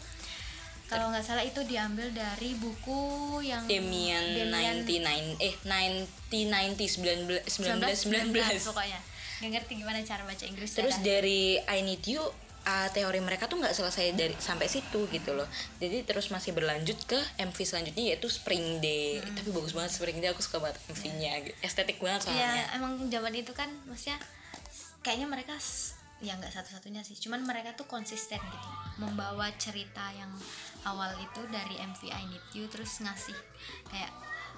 kalau 0.87 1.11
nggak 1.11 1.25
salah 1.27 1.43
itu 1.43 1.61
diambil 1.67 2.07
dari 2.15 2.55
buku 2.59 3.43
yang 3.43 3.67
Demian, 3.67 4.23
Demian 4.35 4.87
99 4.87 5.43
eh 5.43 5.55
1990 5.67 7.43
19 7.43 7.51
19 7.51 8.35
19 8.35 8.71
pokoknya 8.71 9.01
nggak 9.37 9.51
ngerti 9.53 9.73
gimana 9.83 10.01
cara 10.01 10.23
baca 10.25 10.45
Inggris 10.49 10.71
Terus 10.73 10.97
dari 11.05 11.61
I 11.61 11.79
Need 11.85 12.05
You 12.09 12.25
uh, 12.67 12.89
teori 12.91 13.21
mereka 13.23 13.47
tuh 13.47 13.63
nggak 13.63 13.73
selesai 13.73 14.13
dari 14.19 14.35
sampai 14.37 14.67
situ 14.67 15.07
gitu 15.09 15.31
loh. 15.33 15.47
Jadi 15.79 16.03
terus 16.03 16.29
masih 16.35 16.53
berlanjut 16.53 16.99
ke 17.07 17.17
MV 17.39 17.57
selanjutnya 17.57 18.05
yaitu 18.13 18.27
Spring 18.27 18.83
Day. 18.83 19.23
Hmm. 19.23 19.37
Tapi 19.39 19.49
bagus 19.55 19.73
banget 19.73 19.95
Spring 19.95 20.19
Day 20.19 20.35
aku 20.35 20.43
suka 20.43 20.59
banget 20.59 20.83
MV-nya. 20.91 21.33
gitu. 21.47 21.57
Estetik 21.63 22.03
banget 22.03 22.27
Iya, 22.27 22.35
soalnya. 22.35 22.65
emang 22.77 22.93
zaman 23.07 23.33
itu 23.39 23.53
kan 23.55 23.71
maksudnya 23.87 24.19
kayaknya 25.07 25.31
mereka 25.31 25.55
ya 26.17 26.33
nggak 26.35 26.49
satu-satunya 26.49 27.05
sih, 27.05 27.17
cuman 27.21 27.45
mereka 27.45 27.77
tuh 27.77 27.85
konsisten 27.85 28.41
gitu 28.41 28.69
membawa 28.97 29.53
cerita 29.61 30.09
yang 30.17 30.33
awal 30.89 31.13
itu 31.21 31.45
dari 31.53 31.77
MV 31.77 32.01
I 32.09 32.25
Need 32.25 32.47
You 32.57 32.65
terus 32.73 33.05
ngasih 33.05 33.37
kayak 33.93 34.13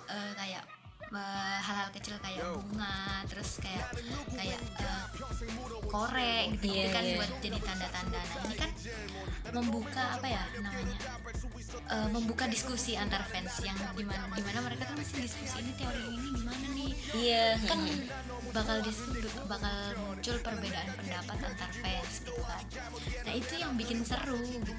eh, 0.07 0.33
kayak 0.39 0.63
eh, 1.11 1.59
hal-hal 1.59 1.91
kecil 1.91 2.15
kayak 2.23 2.47
bunga 2.55 3.27
terus 3.27 3.59
kayak 3.59 3.91
kayak 4.31 4.61
eh, 4.79 5.05
korek 5.91 6.55
gitu, 6.63 6.71
Iya, 6.71 6.87
kan 6.95 7.03
iya. 7.03 7.17
buat 7.19 7.31
jadi 7.43 7.59
tanda-tanda. 7.59 8.21
Nah 8.23 8.43
ini 8.47 8.55
kan 8.55 8.71
membuka 9.51 10.05
apa 10.15 10.27
ya 10.31 10.43
namanya 10.63 10.97
eh, 11.71 12.09
membuka 12.09 12.45
diskusi 12.47 12.95
antar 12.95 13.23
fans 13.25 13.61
yang 13.61 13.77
di 13.93 14.03
mana 14.03 14.25
di 14.31 14.43
mana 14.43 14.59
mereka 14.63 14.89
tuh 14.89 14.97
masih 14.97 15.23
diskusi 15.23 15.57
ini 15.61 15.73
teori 15.75 16.03
ini 16.03 16.29
gimana 16.35 16.67
nih 16.73 16.93
Iya. 17.09 17.57
kan 17.65 17.81
bakal 18.49 18.81
dis 18.81 19.01
bakal 19.45 19.77
muncul 19.99 20.37
perbedaan 20.39 20.89
pendapat 20.95 21.39
antar 21.43 21.71
fans 21.75 22.13
gitu 22.21 22.37
kan 22.41 22.65
nah 23.25 23.35
itu 23.35 23.55
yang 23.57 23.73
bikin 23.75 24.01
seru 24.01 24.41
gitu 24.41 24.73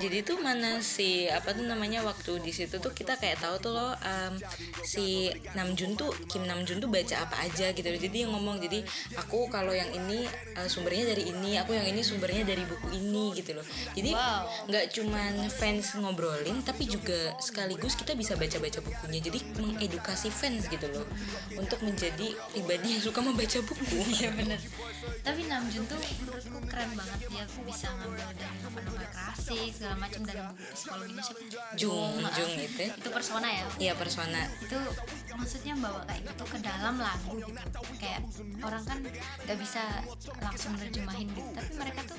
Jadi 0.00 0.24
tuh 0.24 0.40
mana 0.40 0.80
si 0.80 1.28
apa 1.28 1.52
tuh 1.52 1.68
namanya 1.68 2.00
waktu 2.00 2.40
di 2.40 2.48
situ 2.50 2.80
tuh 2.80 2.88
kita 2.90 3.20
kayak 3.20 3.36
tahu 3.36 3.60
tuh 3.60 3.72
loh 3.76 3.92
em, 4.00 4.32
si 4.80 5.28
Namjoon 5.52 5.92
tuh 5.92 6.08
Kim 6.24 6.48
Namjoon 6.48 6.80
tuh 6.80 6.88
baca 6.88 7.20
apa 7.20 7.44
aja 7.44 7.68
gitu 7.68 7.84
loh. 7.84 8.00
Jadi 8.00 8.24
yang 8.24 8.32
ngomong 8.32 8.64
jadi 8.64 8.80
aku 9.12 9.52
kalau 9.52 9.76
yang 9.76 9.92
ini 9.92 10.24
eh, 10.56 10.64
sumbernya 10.66 11.12
dari 11.12 11.28
ini, 11.28 11.60
aku 11.60 11.76
yang 11.76 11.84
ini 11.84 12.00
sumbernya 12.00 12.48
dari 12.48 12.64
buku 12.64 12.88
ini 12.96 13.36
gitu 13.36 13.52
loh. 13.52 13.66
Jadi 13.92 14.10
Wow. 14.16 14.72
nggak 14.72 14.84
cuman 14.88 15.32
fans 15.52 15.99
ngobrolin 16.00 16.64
tapi 16.64 16.88
juga 16.88 17.36
sekaligus 17.38 17.94
kita 17.94 18.16
bisa 18.16 18.34
baca-baca 18.34 18.80
bukunya. 18.80 19.20
Jadi 19.20 19.38
mengedukasi 19.60 20.28
fans 20.32 20.66
gitu 20.66 20.86
loh 20.90 21.06
untuk 21.54 21.80
menjadi 21.84 22.32
pribadi 22.50 22.96
yang 22.98 23.02
suka 23.04 23.20
membaca 23.20 23.58
buku. 23.60 24.00
iya 24.16 24.32
bener 24.32 24.60
tapi 25.20 25.44
Namjoon 25.44 25.84
tuh 25.84 26.00
menurutku 26.24 26.58
keren 26.64 26.90
banget 26.96 27.20
dia 27.28 27.44
bisa 27.64 27.86
ngambil 27.92 28.28
dari 28.36 28.56
novel-novel 28.64 29.06
klasik 29.12 29.68
segala 29.76 29.96
macam 30.00 30.20
dari 30.24 30.40
buku 30.40 30.64
psikologinya 30.72 31.22
siapa 31.24 31.42
Jung, 31.76 32.14
ah. 32.24 32.32
Jung 32.32 32.52
itu. 32.56 32.82
itu 32.88 33.08
persona 33.12 33.48
ya 33.48 33.64
Iya 33.80 33.92
persona. 33.96 34.40
itu 34.60 34.78
maksudnya 35.36 35.74
bawa 35.76 36.00
kayak 36.08 36.22
gitu 36.24 36.44
ke 36.48 36.58
dalam 36.60 36.94
lagu 37.00 37.34
gitu 37.40 37.80
kayak 38.00 38.20
orang 38.64 38.82
kan 38.84 38.98
nggak 39.44 39.58
bisa 39.60 39.82
langsung 40.40 40.72
nerjemahin 40.76 41.28
gitu 41.32 41.50
tapi 41.52 41.72
mereka 41.76 42.00
tuh 42.08 42.18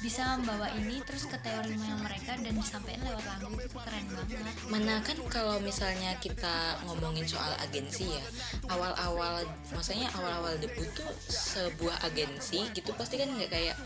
bisa 0.00 0.22
membawa 0.38 0.68
ini 0.76 1.00
terus 1.04 1.24
ke 1.28 1.36
teori 1.40 1.76
mereka 1.76 2.32
dan 2.40 2.54
disampaikan 2.56 2.97
lewat 3.02 3.24
lagu 3.24 3.48
itu 3.58 3.78
keren 3.78 4.04
banget 4.10 4.54
Mana 4.68 4.94
kan 5.00 5.16
kalau 5.30 5.56
misalnya 5.62 6.12
kita 6.20 6.78
ngomongin 6.84 7.24
soal 7.24 7.52
agensi 7.62 8.08
ya 8.08 8.22
Awal-awal, 8.68 9.46
maksudnya 9.72 10.08
awal-awal 10.14 10.54
debut 10.60 10.88
tuh 10.92 11.08
sebuah 11.28 12.04
agensi 12.04 12.66
gitu 12.74 12.90
Pasti 12.94 13.16
kan 13.16 13.30
nggak 13.30 13.50
kayak 13.50 13.76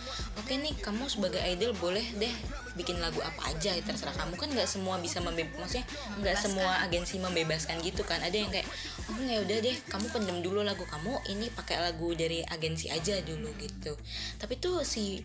Oke 0.40 0.56
nih 0.58 0.74
kamu 0.80 1.06
sebagai 1.06 1.40
idol 1.44 1.76
boleh 1.78 2.04
deh 2.16 2.34
bikin 2.72 2.96
lagu 3.04 3.20
apa 3.20 3.52
aja 3.52 3.76
terserah 3.84 4.16
kamu. 4.16 4.34
Kan 4.36 4.48
nggak 4.52 4.68
semua 4.68 4.96
bisa 5.00 5.20
membebas 5.20 5.56
maksudnya 5.60 5.86
nggak 6.20 6.36
semua 6.40 6.80
agensi 6.84 7.20
membebaskan 7.20 7.80
gitu 7.84 8.02
kan. 8.04 8.20
Ada 8.24 8.36
yang 8.36 8.50
kayak 8.52 8.68
oh 9.12 9.20
ya 9.20 9.38
udah 9.44 9.58
deh 9.60 9.76
kamu 9.92 10.06
pendem 10.08 10.38
dulu 10.40 10.64
lagu 10.64 10.84
kamu 10.88 11.12
ini 11.28 11.52
pakai 11.52 11.80
lagu 11.84 12.16
dari 12.16 12.40
agensi 12.48 12.88
aja 12.88 13.20
dulu 13.20 13.52
gitu. 13.60 13.92
Tapi 14.40 14.56
tuh 14.56 14.80
si 14.84 15.20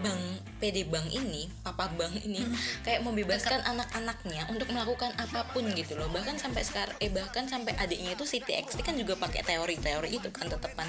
bang 0.00 0.20
PD 0.56 0.88
Bank 0.88 1.12
ini, 1.12 1.48
Papa 1.60 1.92
Bank 1.92 2.16
ini 2.24 2.40
kayak 2.80 3.04
membebaskan 3.26 3.58
anak-anaknya 3.66 4.46
untuk 4.46 4.70
melakukan 4.70 5.10
apa 5.18 5.50
pun 5.50 5.66
gitu 5.74 5.98
loh. 5.98 6.06
Bahkan 6.14 6.38
sampai 6.38 6.62
sekarang 6.62 6.94
eh 7.02 7.10
bahkan 7.10 7.50
sampai 7.50 7.74
adiknya 7.74 8.14
itu 8.14 8.22
Siti 8.22 8.54
XT 8.54 8.86
kan 8.86 8.94
juga 8.94 9.18
pakai 9.18 9.42
teori-teori 9.42 10.14
itu 10.14 10.30
kan 10.30 10.46
tetepan. 10.46 10.86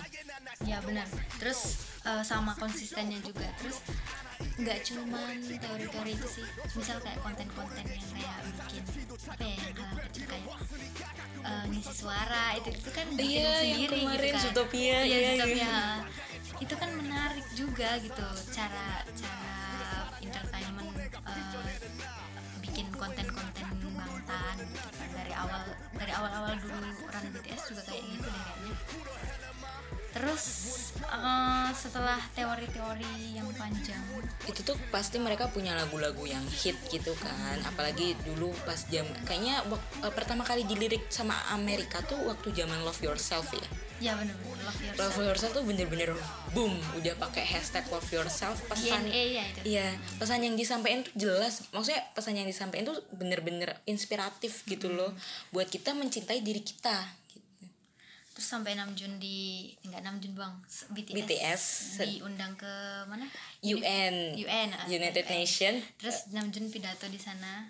ya 0.61 0.77
benar. 0.85 1.09
Terus 1.41 1.89
eh, 2.05 2.21
sama 2.21 2.53
konsistennya 2.61 3.17
juga. 3.25 3.49
Terus 3.57 3.81
nggak 4.61 4.79
cuman 4.85 5.33
teori-teori 5.49 6.11
itu 6.13 6.27
sih. 6.29 6.45
Misal 6.77 7.01
kayak 7.01 7.25
konten-konten 7.25 7.81
yang 7.89 8.05
kayak 8.13 8.37
bikin 8.45 8.83
apa 9.33 9.41
ya 9.41 9.55
yang 9.57 9.73
hal 9.81 9.97
kecil 10.05 10.23
kayak 10.29 10.45
eh, 11.41 11.63
ngisi 11.73 11.93
suara 11.97 12.45
itu 12.53 12.69
itu 12.69 12.89
kan 12.93 13.05
bikin 13.17 13.25
Iya, 13.33 13.49
yang 13.49 13.57
sendiri 13.65 13.97
kemarin 13.97 14.13
gitu 14.13 14.37
kan. 14.37 14.43
Zootopia, 14.45 14.97
iya, 15.01 15.17
iya, 15.17 15.31
iya. 15.41 15.77
Itu 16.57 16.73
kan 16.73 16.89
menarik 16.97 17.45
juga 17.53 18.01
gitu 18.01 18.27
cara 18.49 19.05
cara 19.13 20.09
entertainment 20.21 20.89
eh, 21.13 21.77
bikin 22.65 22.87
konten-konten 22.97 23.67
bangtan 23.93 24.55
gitu 24.65 24.89
kan. 24.97 25.09
Dari 25.13 25.33
awal 25.37 25.63
dari 25.93 26.11
awal-awal 26.13 26.53
dulu 26.61 26.77
run 27.05 27.25
BTS 27.33 27.61
juga 27.73 27.81
kayak 27.85 28.03
gitu 28.09 28.27
deh 28.27 28.43
kayaknya 28.43 28.73
terus 30.17 30.43
eh, 30.97 31.69
setelah 31.77 32.17
teori-teori 32.33 33.37
yang 33.37 33.45
panjang. 33.53 34.01
Itu 34.49 34.65
tuh 34.65 34.77
pasti 34.89 35.21
mereka 35.21 35.45
punya 35.53 35.77
lagu-lagu 35.77 36.25
yang 36.25 36.43
hit 36.49 36.75
gitu 36.89 37.13
kan. 37.21 37.61
Apalagi 37.69 38.17
dulu 38.25 38.49
pas 38.65 38.81
jam 38.89 39.05
kayaknya 39.29 39.61
eh, 40.01 40.13
pertama 40.13 40.41
kali 40.41 40.65
dilirik 40.65 41.05
sama 41.13 41.37
Amerika 41.53 42.01
tuh 42.01 42.17
waktu 42.25 42.49
zaman 42.57 42.81
Love 42.81 43.05
Yourself 43.05 43.53
ya. 43.53 43.67
Ya 43.97 44.13
bener-bener 44.13 44.61
love 44.61 44.77
yourself. 44.77 45.09
Love 45.09 45.25
Yourself 45.25 45.51
tuh 45.57 45.65
bener-bener 45.65 46.09
boom 46.53 46.73
udah 47.01 47.13
pakai 47.17 47.45
hashtag 47.45 47.85
Love 47.89 48.09
Yourself. 48.13 48.61
Pesan 48.69 49.09
ya 49.09 49.45
Iya, 49.65 49.87
pesan 50.21 50.45
yang 50.45 50.53
disampaikan 50.53 51.01
tuh 51.01 51.13
jelas. 51.17 51.65
Maksudnya 51.73 52.05
pesan 52.13 52.37
yang 52.37 52.45
disampaikan 52.45 52.93
tuh 52.93 53.01
bener-bener 53.13 53.81
inspiratif 53.89 54.61
gitu 54.69 54.93
loh, 54.93 55.13
buat 55.49 55.65
kita 55.65 55.97
mencintai 55.97 56.45
diri 56.45 56.61
kita. 56.61 57.25
Gitu. 58.37 58.45
terus 58.45 58.53
sampai 58.53 58.77
6 58.77 58.93
Jun 58.93 59.17
di 59.17 59.65
enggak 59.81 60.05
6 60.05 60.21
Jun 60.21 60.33
bang 60.37 60.53
BTS, 60.93 61.15
BTS. 61.17 61.63
diundang 61.97 62.53
ke 62.53 62.69
mana 63.09 63.25
UN, 63.65 64.37
UN 64.37 64.69
ah, 64.77 64.85
United 64.85 65.25
UN. 65.25 65.33
Nation. 65.33 65.73
terus 65.97 66.29
Namjoon 66.29 66.69
pidato 66.69 67.09
di 67.09 67.17
sana 67.17 67.65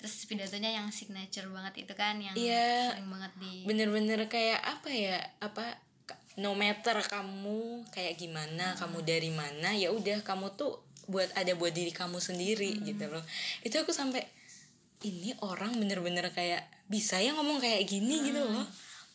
terus 0.00 0.24
pidatonya 0.24 0.80
yang 0.80 0.88
signature 0.88 1.44
banget 1.50 1.84
itu 1.84 1.92
kan 1.92 2.16
yang 2.16 2.32
Iya. 2.32 2.96
sering 2.96 3.10
banget 3.10 3.32
di 3.36 3.52
bener-bener 3.68 4.24
kayak 4.26 4.64
apa 4.64 4.88
ya 4.88 5.18
apa 5.44 5.76
no 6.38 6.56
matter 6.56 7.04
kamu 7.04 7.84
kayak 7.90 8.16
gimana 8.16 8.78
kamu 8.78 9.04
dari 9.04 9.28
mana 9.28 9.76
ya 9.76 9.92
udah 9.92 10.24
kamu 10.24 10.56
tuh 10.56 10.80
buat 11.04 11.28
ada 11.36 11.52
buat 11.52 11.76
diri 11.76 11.92
kamu 11.92 12.16
sendiri 12.16 12.80
gitu 12.80 13.12
loh 13.12 13.20
itu 13.60 13.76
aku 13.76 13.92
sampai 13.92 14.24
ini 15.02 15.36
orang 15.44 15.76
bener-bener 15.76 16.32
kayak 16.32 16.64
bisa 16.86 17.20
ya 17.20 17.36
ngomong 17.36 17.60
kayak 17.60 17.84
gini 17.84 18.24
gitu 18.24 18.40
loh 18.40 18.64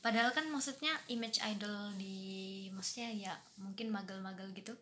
padahal 0.04 0.30
kan 0.30 0.46
maksudnya 0.46 0.92
image 1.08 1.40
idol 1.42 1.96
di 1.96 2.20
maksudnya 2.70 3.10
ya 3.10 3.34
mungkin 3.56 3.88
magel-magel 3.88 4.52
gitu 4.52 4.76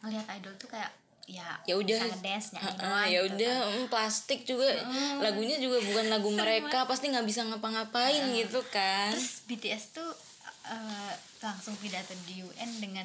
ngelihat 0.00 0.30
idol 0.32 0.54
tuh 0.54 0.70
kayak 0.70 0.94
ya 1.28 1.58
ya 1.66 1.76
udah. 1.76 1.98
ngedance 2.08 2.56
nyanyi 2.56 2.80
ya 3.12 3.20
gitu 3.20 3.36
udah 3.36 3.56
mm, 3.68 3.84
plastik 3.90 4.46
juga 4.46 4.64
lagunya 5.20 5.60
juga 5.60 5.82
bukan 5.82 6.06
lagu 6.08 6.30
mereka 6.32 6.86
pasti 6.86 7.10
nggak 7.10 7.26
bisa 7.26 7.44
ngapa-ngapain 7.44 8.32
gitu 8.32 8.64
kan. 8.70 9.12
Terus 9.12 9.44
BTS 9.44 9.92
tuh 9.92 10.08
eh, 10.64 11.12
langsung 11.38 11.76
pidato 11.76 12.16
di 12.24 12.40
UN 12.40 12.70
dengan 12.80 13.04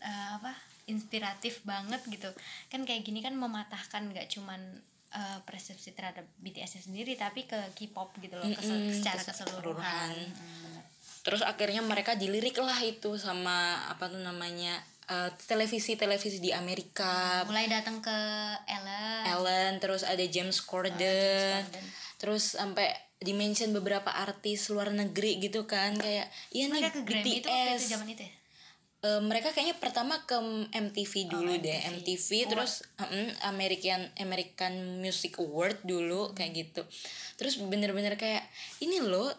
eh, 0.00 0.28
apa 0.32 0.54
inspiratif 0.88 1.60
banget 1.62 2.00
gitu. 2.08 2.32
Kan 2.68 2.88
kayak 2.88 3.04
gini 3.04 3.20
kan 3.20 3.36
mematahkan 3.36 4.08
nggak 4.08 4.32
cuman 4.32 4.80
eh, 5.12 5.38
persepsi 5.44 5.92
terhadap 5.92 6.24
BTS 6.40 6.88
sendiri 6.88 7.20
tapi 7.20 7.44
ke 7.44 7.58
K-pop 7.76 8.16
gitu 8.16 8.32
loh 8.32 8.48
kesel- 8.48 8.80
Mm-mm, 8.80 8.96
secara 8.96 9.20
keseluruhan. 9.20 10.08
keseluruhan. 10.08 10.10
Mm. 10.40 10.77
Terus 11.28 11.44
akhirnya 11.44 11.84
mereka 11.84 12.16
dilirik 12.16 12.56
lah 12.56 12.80
itu 12.80 13.20
sama 13.20 13.52
apa 13.86 14.08
tuh 14.08 14.16
namanya 14.18 14.80
eh, 15.04 15.28
televisi-televisi 15.44 16.40
di 16.40 16.50
Amerika. 16.50 17.44
Mulai 17.44 17.68
datang 17.68 18.00
ke 18.00 18.16
Ellen. 18.64 19.22
Ellen 19.28 19.72
terus 19.76 20.00
ada 20.02 20.24
James 20.24 20.58
Corden. 20.60 20.96
Corden. 21.68 21.84
terus 22.16 22.56
sampai 22.56 22.90
dimention 23.18 23.70
beberapa 23.70 24.10
artis 24.10 24.66
luar 24.68 24.90
negeri 24.90 25.38
gitu 25.38 25.66
kan 25.66 25.94
kayak 25.94 26.26
iya 26.50 26.66
nih 26.66 26.86
ke 26.88 27.02
Grammy 27.02 27.38
itu 27.38 27.46
waktu 27.46 27.62
BTS 27.70 27.78
itu 27.78 27.90
zaman 27.92 28.08
itu 28.08 28.22
ya? 28.24 28.32
Eh, 28.98 29.22
mereka 29.22 29.54
kayaknya 29.54 29.78
pertama 29.78 30.26
ke 30.26 30.34
MTV 30.74 31.12
dulu 31.30 31.54
Oh, 31.54 31.58
deh 31.58 31.78
MTV. 31.78 31.94
MTV 32.02 32.28
terus 32.50 32.82
mm, 32.98 33.46
American 33.46 34.00
American 34.18 34.74
Music 34.98 35.38
Award 35.38 35.78
dulu 35.86 36.34
kayak 36.34 36.50
gitu. 36.50 36.82
Terus 37.38 37.62
bener-bener 37.62 38.18
kayak 38.18 38.42
ini 38.82 38.98
loh 38.98 39.30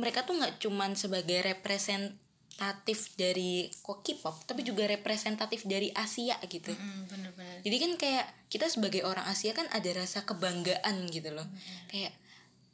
mereka 0.00 0.24
tuh 0.24 0.40
nggak 0.40 0.56
cuman 0.64 0.96
sebagai 0.96 1.44
representatif 1.44 3.12
dari 3.20 3.68
kok 3.84 4.00
K-pop 4.00 4.48
tapi 4.48 4.64
juga 4.64 4.88
representatif 4.88 5.68
dari 5.68 5.92
Asia 5.92 6.40
gitu. 6.48 6.72
Mm, 6.72 7.02
bener-bener. 7.06 7.58
Jadi 7.60 7.76
kan 7.76 7.92
kayak 8.00 8.26
kita 8.48 8.66
sebagai 8.72 9.04
orang 9.04 9.28
Asia 9.28 9.52
kan 9.52 9.68
ada 9.68 9.90
rasa 9.92 10.24
kebanggaan 10.24 11.06
gitu 11.12 11.30
loh. 11.36 11.46
Kayak 11.92 12.16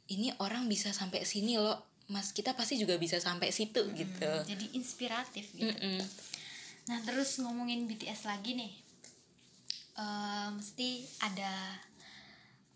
ini 0.07 0.31
orang 0.39 0.71
bisa 0.71 0.95
sampai 0.95 1.27
sini 1.27 1.59
loh 1.59 1.83
mas 2.07 2.31
kita 2.31 2.55
pasti 2.55 2.79
juga 2.79 2.95
bisa 2.95 3.19
sampai 3.19 3.51
situ 3.51 3.83
gitu. 3.91 4.31
jadi 4.47 4.65
inspiratif 4.79 5.51
gitu. 5.51 5.67
Mm-mm. 5.67 5.99
Nah 6.87 7.03
terus 7.03 7.35
ngomongin 7.43 7.83
BTS 7.83 8.23
lagi 8.31 8.55
nih, 8.55 8.71
Eh, 9.97 10.49
mesti 10.53 11.09
ada 11.25 11.73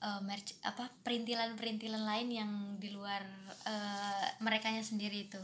eh, 0.01 0.21
merch 0.25 0.57
apa 0.65 0.89
perintilan-perintilan 1.05 2.03
lain 2.03 2.27
yang 2.33 2.51
di 2.81 2.89
luar 2.89 3.21
uh, 3.69 4.27
merekanya 4.41 4.81
sendiri 4.81 5.29
itu. 5.29 5.41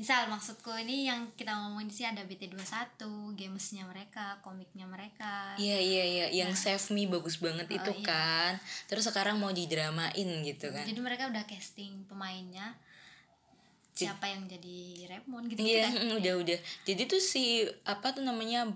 Misal 0.00 0.26
maksudku 0.26 0.72
ini 0.82 1.06
yang 1.06 1.30
kita 1.36 1.52
ngomongin 1.52 1.86
di 1.86 1.94
sini 1.94 2.08
ada 2.16 2.24
BT21, 2.24 2.96
gamesnya 3.36 3.84
mereka, 3.84 4.40
komiknya 4.40 4.88
mereka. 4.88 5.52
Iya 5.60 5.78
iya 5.78 6.04
iya, 6.08 6.26
yang 6.32 6.56
Save 6.56 6.94
Me 6.96 7.04
bagus 7.06 7.36
banget 7.36 7.68
itu 7.68 7.92
iya. 8.00 8.06
kan. 8.06 8.52
Terus 8.88 9.04
sekarang 9.04 9.36
mau 9.36 9.52
didramain 9.52 10.28
gitu 10.42 10.72
kan. 10.72 10.88
Jadi 10.88 11.00
mereka 11.02 11.28
udah 11.28 11.44
casting 11.44 12.08
pemainnya 12.08 12.74
siapa 13.92 14.24
yang 14.24 14.48
jadi 14.48 15.04
Raymond 15.12 15.52
gitu, 15.52 15.60
Iya, 15.60 15.92
kan. 15.92 16.08
udah 16.18 16.34
udah. 16.40 16.58
Jadi 16.88 17.02
tuh 17.04 17.20
si 17.20 17.68
apa 17.84 18.16
tuh 18.16 18.24
namanya 18.24 18.72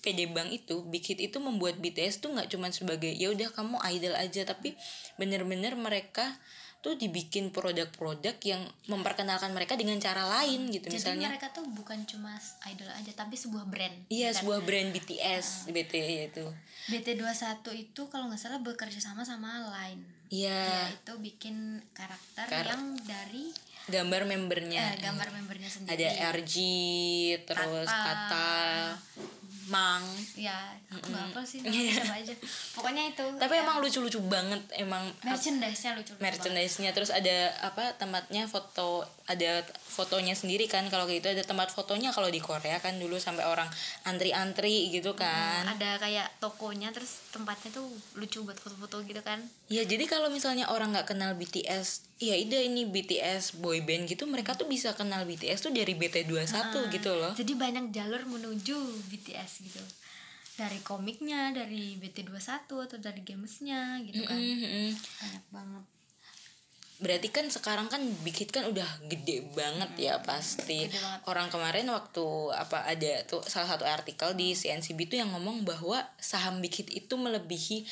PD 0.00 0.30
Bank 0.30 0.48
itu, 0.48 0.82
Big 0.84 1.02
Hit 1.02 1.18
itu 1.18 1.36
membuat 1.36 1.76
BTS 1.76 2.18
tuh 2.18 2.30
nggak 2.30 2.48
cuma 2.48 2.70
sebagai 2.70 3.10
ya 3.10 3.28
udah 3.28 3.50
kamu 3.50 3.76
idol 3.90 4.14
aja, 4.14 4.42
tapi 4.44 4.78
bener-bener 5.14 5.74
mereka 5.74 6.38
tuh 6.78 6.94
dibikin 6.94 7.54
produk-produk 7.54 8.34
yang 8.42 8.58
memperkenalkan 8.86 9.50
mereka 9.50 9.78
dengan 9.78 9.98
cara 9.98 10.26
lain 10.28 10.66
gitu 10.68 10.90
Jadi 10.90 10.94
misalnya. 10.98 11.28
mereka 11.30 11.54
tuh 11.54 11.62
bukan 11.68 12.02
cuma 12.02 12.34
idol 12.66 12.90
aja 12.90 13.12
tapi 13.14 13.38
sebuah 13.38 13.66
brand. 13.66 13.94
Iya, 14.06 14.18
ya 14.18 14.28
kan? 14.28 14.38
sebuah 14.42 14.60
brand 14.62 14.88
BTS, 14.90 15.70
BT 15.70 15.94
itu. 16.28 16.42
BT21 16.90 17.62
itu 17.76 18.02
kalau 18.06 18.26
nggak 18.26 18.38
salah 18.38 18.58
bekerja 18.58 18.98
sama 18.98 19.22
sama 19.22 19.62
Line. 19.70 20.02
Iya, 20.26 20.58
Ya, 20.58 20.82
itu 20.90 21.12
bikin 21.20 21.86
karakter 21.92 22.50
Kar- 22.50 22.66
yang 22.66 22.98
dari 23.04 23.54
gambar 23.86 24.22
membernya. 24.24 24.82
eh, 24.92 25.00
gambar 25.00 25.28
membernya 25.32 25.66
sendiri. 25.66 25.94
Ada 25.96 26.08
RG, 26.32 26.54
terus 27.42 27.86
Tata. 27.86 28.14
Tata, 28.28 28.50
Mang. 29.64 30.02
Ya, 30.34 30.74
aku 30.90 31.08
apa 31.08 31.40
sih, 31.40 31.62
namanya 31.62 31.94
siapa 31.96 32.18
aja. 32.18 32.34
Pokoknya 32.74 33.02
itu. 33.08 33.24
Tapi 33.38 33.54
ya, 33.54 33.62
emang 33.62 33.78
lucu-lucu 33.78 34.20
banget 34.22 34.58
emang 34.74 35.06
merchandise-nya 35.22 35.94
lucu. 35.94 36.12
merchandise-nya 36.18 36.90
terus 36.90 37.08
ada 37.08 37.30
apa 37.62 37.94
tempatnya 37.94 38.44
foto 38.44 39.00
ada 39.24 39.62
fotonya 39.80 40.34
sendiri 40.34 40.66
kan 40.66 40.90
kalau 40.90 41.06
gitu 41.06 41.24
ada 41.24 41.40
tempat 41.40 41.70
fotonya 41.70 42.10
kalau 42.10 42.26
di 42.26 42.36
Korea 42.36 42.76
kan 42.76 42.98
dulu 42.98 43.16
sampai 43.16 43.46
orang 43.46 43.70
antri-antri 44.02 44.90
gitu 44.90 45.14
kan 45.14 45.62
Ada 45.64 45.96
kayak 45.96 46.28
tokonya 46.38 46.90
terus 46.90 47.22
tempatnya 47.30 47.70
tuh 47.72 47.86
lucu 48.12 48.42
buat 48.42 48.58
foto-foto 48.58 49.00
gitu 49.02 49.22
kan. 49.22 49.40
ya 49.68 49.86
jadi 49.86 50.04
kalau 50.04 50.28
misalnya 50.28 50.66
orang 50.66 50.92
nggak 50.92 51.08
kenal 51.08 51.32
BTS 51.32 52.02
ya 52.18 52.34
ide 52.34 52.66
ini 52.66 52.84
BTS 52.84 53.56
boy 53.56 53.71
band 53.80 54.04
gitu 54.04 54.28
mereka 54.28 54.52
tuh 54.52 54.68
bisa 54.68 54.92
kenal 54.92 55.24
BTS 55.24 55.64
tuh 55.64 55.72
dari 55.72 55.96
BT21 55.96 56.92
gitu 56.92 57.10
loh 57.16 57.32
Jadi 57.32 57.56
banyak 57.56 57.88
jalur 57.88 58.28
menuju 58.28 58.76
BTS 59.08 59.64
gitu. 59.64 59.80
Dari 60.52 60.84
komiknya, 60.84 61.48
dari 61.56 61.96
BT21 61.96 62.68
atau 62.68 62.98
dari 63.00 63.24
gamesnya 63.24 63.96
gitu 64.04 64.20
kan. 64.22 64.36
Mhm. 64.36 64.92
Banyak 65.22 65.44
banget. 65.48 65.84
berarti 67.02 67.34
kan 67.34 67.50
sekarang 67.50 67.90
kan 67.90 67.98
Big 68.22 68.38
Hit 68.38 68.54
kan 68.54 68.62
udah 68.62 68.86
gede 69.10 69.42
banget 69.58 69.90
ya 69.98 70.22
pasti 70.22 70.86
banget. 70.86 71.20
orang 71.26 71.50
kemarin 71.50 71.90
waktu 71.90 72.22
apa 72.54 72.86
ada 72.86 73.26
tuh 73.26 73.42
salah 73.42 73.74
satu 73.74 73.82
artikel 73.82 74.38
di 74.38 74.54
CNCB 74.54 75.10
itu 75.10 75.18
yang 75.18 75.34
ngomong 75.34 75.66
bahwa 75.66 75.98
saham 76.22 76.62
Big 76.62 76.70
Hit 76.70 76.94
itu 76.94 77.18
melebihi 77.18 77.82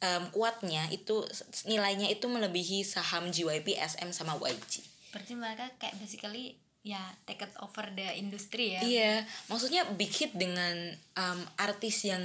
em, 0.00 0.24
kuatnya 0.32 0.88
itu 0.88 1.28
nilainya 1.68 2.08
itu 2.08 2.24
melebihi 2.24 2.88
saham 2.88 3.28
JYP 3.28 3.76
SM 3.76 4.16
sama 4.16 4.40
YG 4.40 4.80
Berarti 5.18 5.34
mereka 5.34 5.66
kayak 5.82 5.98
basically 5.98 6.54
ya 6.86 7.02
take 7.26 7.42
it 7.42 7.52
over 7.58 7.90
the 7.92 8.06
industry 8.16 8.78
ya. 8.78 8.80
iya 8.86 9.12
maksudnya 9.50 9.84
Big 9.98 10.14
Hit 10.14 10.32
dengan 10.38 10.94
em, 10.94 11.40
artis 11.58 12.06
yang 12.06 12.22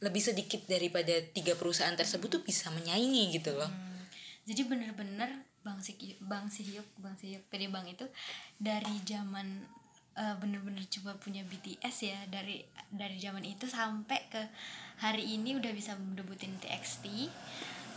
lebih 0.00 0.22
sedikit 0.24 0.64
daripada 0.64 1.12
tiga 1.36 1.52
perusahaan 1.54 1.92
tersebut 1.92 2.40
tuh 2.40 2.42
bisa 2.42 2.72
menyaingi 2.72 3.36
gitu 3.36 3.52
loh. 3.52 3.68
Hmm, 3.68 4.00
jadi 4.48 4.64
bener-bener 4.64 5.44
bang 5.60 5.76
si 5.84 5.92
bang 6.24 6.48
Sihyuk 6.48 6.88
bang 6.96 7.12
Sihyuk 7.20 7.44
PD 7.52 7.68
Bang 7.68 7.84
itu 7.84 8.08
dari 8.56 8.96
zaman 9.04 9.60
eh, 10.16 10.34
bener-bener 10.40 10.88
coba 10.88 11.20
punya 11.20 11.44
BTS 11.44 11.96
ya 12.08 12.18
dari 12.32 12.64
dari 12.88 13.20
zaman 13.20 13.44
itu 13.44 13.68
sampai 13.68 14.24
ke 14.32 14.40
hari 15.04 15.36
ini 15.36 15.60
udah 15.60 15.68
bisa 15.76 15.92
mendebutin 16.00 16.56
TXT 16.64 17.28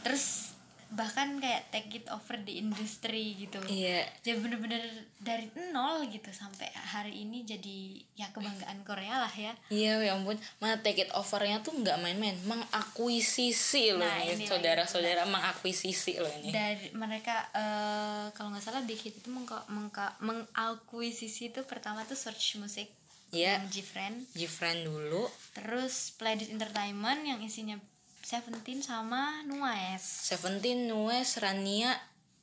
terus 0.04 0.53
bahkan 0.94 1.42
kayak 1.42 1.74
take 1.74 1.90
it 1.98 2.06
over 2.08 2.38
di 2.38 2.62
industri 2.62 3.34
gitu. 3.36 3.58
Iya. 3.66 4.06
Jadi 4.22 4.38
bener-bener 4.40 4.82
dari 5.18 5.50
nol 5.70 6.06
gitu 6.08 6.30
sampai 6.30 6.70
hari 6.70 7.26
ini 7.26 7.42
jadi 7.42 7.80
ya 8.14 8.30
kebanggaan 8.30 8.86
Korea 8.86 9.18
lah 9.18 9.34
ya. 9.34 9.58
Iya 9.68 10.00
ya 10.00 10.14
ampun, 10.14 10.38
mana 10.62 10.78
take 10.80 11.04
it 11.04 11.12
overnya 11.12 11.60
tuh 11.60 11.74
nggak 11.74 11.98
main-main, 11.98 12.38
mengakuisisi 12.46 13.92
loh 13.92 14.06
Nah, 14.06 14.22
ini 14.22 14.46
saudara-saudara 14.46 15.26
mengakuisisi 15.26 16.18
loh 16.18 16.30
ini. 16.40 16.54
dari 16.54 16.94
mereka 16.94 17.50
eh, 17.52 18.26
kalau 18.32 18.54
nggak 18.54 18.64
salah 18.64 18.86
Big 18.86 19.00
Hit 19.00 19.18
itu 19.18 19.30
mengka, 19.30 19.66
mengka, 19.68 20.14
mengakuisisi 20.22 21.50
itu 21.50 21.66
pertama 21.66 22.06
tuh 22.06 22.16
Search 22.16 22.58
Music 22.58 22.88
Iya. 23.34 23.58
yang 23.58 23.66
Gfriend 23.66 24.18
Gfriend 24.38 24.86
dulu, 24.86 25.26
terus 25.58 26.14
Playdit 26.14 26.54
Entertainment 26.54 27.26
yang 27.26 27.42
isinya 27.42 27.82
Seventeen 28.24 28.80
sama 28.80 29.44
Nues. 29.44 30.00
Seventeen, 30.02 30.88
Nues, 30.88 31.38
Rania, 31.44 31.92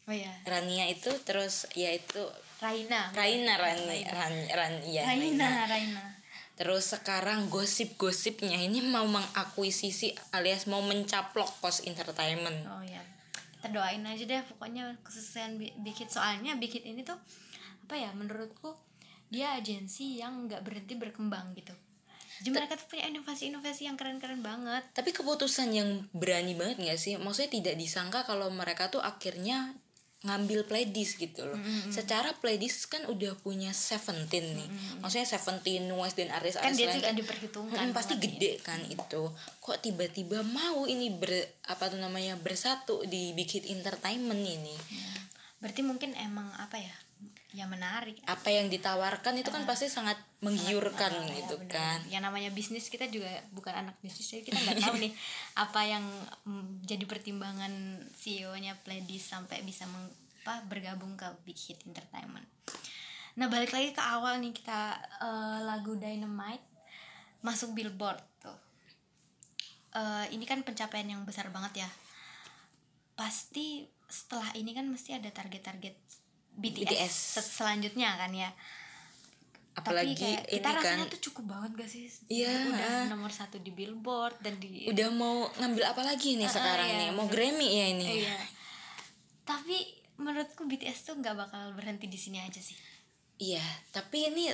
oh 0.04 0.12
ya 0.12 0.28
Rania 0.44 0.84
itu 0.92 1.08
terus 1.24 1.64
ya 1.72 1.88
itu 1.88 2.20
Raina 2.60 3.08
Raina, 3.16 3.56
Rani, 3.56 4.04
Ran, 4.04 4.34
Ran, 4.52 4.74
iya, 4.84 5.08
Raina 5.08 5.64
Raina. 5.64 6.04
Terus 6.60 6.92
sekarang 6.92 7.48
gosip-gosipnya 7.48 8.60
ini 8.60 8.84
mau 8.84 9.08
mengakuisisi 9.08 10.12
alias 10.36 10.68
mau 10.68 10.84
mencaplok 10.84 11.48
Kos 11.64 11.88
Entertainment. 11.88 12.60
oh 12.68 12.84
ya 12.84 13.00
kita 13.56 13.72
doain 13.72 14.04
aja 14.04 14.24
deh 14.28 14.40
pokoknya 14.44 15.00
kesuksesan 15.00 15.56
Bi- 15.56 15.72
Big 15.80 15.96
Hit 15.96 16.12
soalnya 16.12 16.56
Big 16.60 16.72
Hit 16.72 16.84
ini 16.84 17.00
tuh 17.00 17.16
apa 17.88 17.96
ya 17.96 18.12
menurutku 18.12 18.76
dia 19.32 19.56
agensi 19.56 20.20
yang 20.20 20.48
nggak 20.48 20.60
berhenti 20.60 20.96
berkembang 20.96 21.56
gitu 21.56 21.72
jadi 22.40 22.56
mereka 22.56 22.80
tuh 22.80 22.88
punya 22.88 23.04
inovasi-inovasi 23.12 23.84
yang 23.84 24.00
keren-keren 24.00 24.40
banget 24.40 24.80
Tapi 24.96 25.12
keputusan 25.12 25.68
yang 25.76 26.08
berani 26.16 26.56
banget 26.56 26.80
nggak 26.80 26.98
sih? 27.00 27.20
Maksudnya 27.20 27.52
tidak 27.52 27.74
disangka 27.76 28.24
kalau 28.24 28.48
mereka 28.48 28.88
tuh 28.88 29.04
akhirnya 29.04 29.76
ngambil 30.20 30.68
playlist 30.68 31.16
gitu 31.16 31.48
loh. 31.48 31.56
Secara 31.88 32.36
playlist 32.36 32.92
kan 32.92 33.08
udah 33.08 33.40
punya 33.40 33.72
Seventeen 33.72 34.52
nih. 34.52 34.68
Maksudnya 35.00 35.24
Seventeen, 35.24 35.88
Nues 35.88 36.12
dan 36.12 36.28
kan 36.28 36.44
artis-artis 36.44 36.76
dia 36.76 36.92
juga 36.92 37.08
kan, 37.08 37.16
diperhitungkan 37.16 37.86
mm, 37.88 37.96
pasti 37.96 38.14
gede 38.20 38.60
kan 38.60 38.80
itu. 38.84 39.32
Kok 39.64 39.80
tiba-tiba 39.80 40.44
mau 40.44 40.84
ini 40.84 41.08
ber 41.08 41.32
apa 41.72 41.88
tuh 41.88 41.96
namanya 41.96 42.36
bersatu 42.36 43.00
di 43.08 43.32
Big 43.32 43.48
Hit 43.48 43.64
Entertainment 43.68 44.44
ini? 44.44 44.76
ya. 44.92 45.12
berarti 45.60 45.84
mungkin 45.84 46.16
emang 46.16 46.48
apa 46.56 46.80
ya 46.80 46.94
ya 47.50 47.66
menarik. 47.66 48.22
Apa 48.24 48.46
yang 48.46 48.66
ditawarkan 48.66 49.34
itu 49.36 49.48
kan 49.48 49.64
pasti 49.64 49.86
sangat 49.86 50.14
menggiurkan 50.38 51.10
Ah, 51.10 51.26
gitu 51.28 51.54
ya 51.54 51.60
benar. 51.60 51.74
kan. 51.74 51.98
yang 52.06 52.22
namanya 52.22 52.48
bisnis 52.48 52.86
kita 52.86 53.06
juga 53.06 53.26
bukan 53.50 53.74
anak 53.76 53.98
bisnis 53.98 54.24
jadi 54.24 54.42
kita 54.42 54.56
nggak 54.56 54.78
tahu 54.80 54.94
nih 54.98 55.12
apa 55.56 55.80
yang 55.82 56.04
mm, 56.44 56.82
jadi 56.82 57.04
pertimbangan 57.04 57.72
CEO-nya 58.14 58.78
Pledis 58.80 59.26
sampai 59.26 59.60
bisa 59.60 59.84
meng- 59.84 60.14
apa, 60.40 60.64
bergabung 60.64 61.14
ke 61.14 61.26
Big 61.42 61.58
Hit 61.58 61.84
Entertainment. 61.84 62.48
Nah 63.34 63.46
balik 63.46 63.70
lagi 63.70 63.90
ke 63.90 64.00
awal 64.00 64.38
nih 64.38 64.50
kita 64.50 64.80
eh, 65.20 65.58
lagu 65.62 65.94
Dynamite 65.94 66.64
masuk 67.40 67.72
Billboard 67.72 68.20
tuh. 68.38 68.56
Eh, 69.92 70.26
ini 70.30 70.44
kan 70.44 70.62
pencapaian 70.62 71.04
yang 71.04 71.22
besar 71.24 71.50
banget 71.50 71.84
ya. 71.84 71.90
Pasti 73.12 73.84
setelah 74.08 74.48
ini 74.54 74.72
kan 74.72 74.88
mesti 74.88 75.12
ada 75.12 75.28
target-target 75.28 75.92
BTS, 76.52 76.86
BTS. 76.86 77.12
se- 77.34 77.50
selanjutnya 77.54 78.16
kan 78.16 78.30
ya 78.30 78.50
Apalagi 79.70 80.12
tapi 80.12 80.20
kayak 80.20 80.42
ini 80.42 80.54
kita 80.56 80.68
rasanya 80.72 80.82
kan 81.00 81.12
tuh 81.12 81.22
cukup 81.24 81.44
banget 81.48 81.70
gak 81.76 81.88
sih 81.88 82.04
Iya, 82.28 82.52
udah 82.68 82.90
ah. 82.92 83.04
nomor 83.06 83.30
satu 83.30 83.56
di 83.56 83.70
billboard 83.70 84.34
dan 84.38 84.58
di 84.58 84.84
Udah 84.84 85.08
mau 85.10 85.46
ngambil 85.54 85.84
apa 85.86 86.02
lagi 86.02 86.34
nih 86.34 86.44
Ah, 86.44 86.52
sekarang 86.52 86.88
iya, 86.88 86.98
nih? 87.00 87.08
Mau 87.12 87.26
Grammy 87.26 87.68
ya 87.70 87.86
ini? 87.88 88.06
iya 88.20 88.38
tapi 89.40 89.82
menurutku 90.14 90.62
BTS 90.62 90.98
tuh 91.04 91.14
nggak 91.16 91.34
bakal 91.34 91.72
berhenti 91.72 92.06
di 92.06 92.14
sini 92.14 92.38
aja 92.38 92.58
sih 92.58 92.76
Iya, 93.40 93.62
tapi 93.90 94.28
ini 94.28 94.52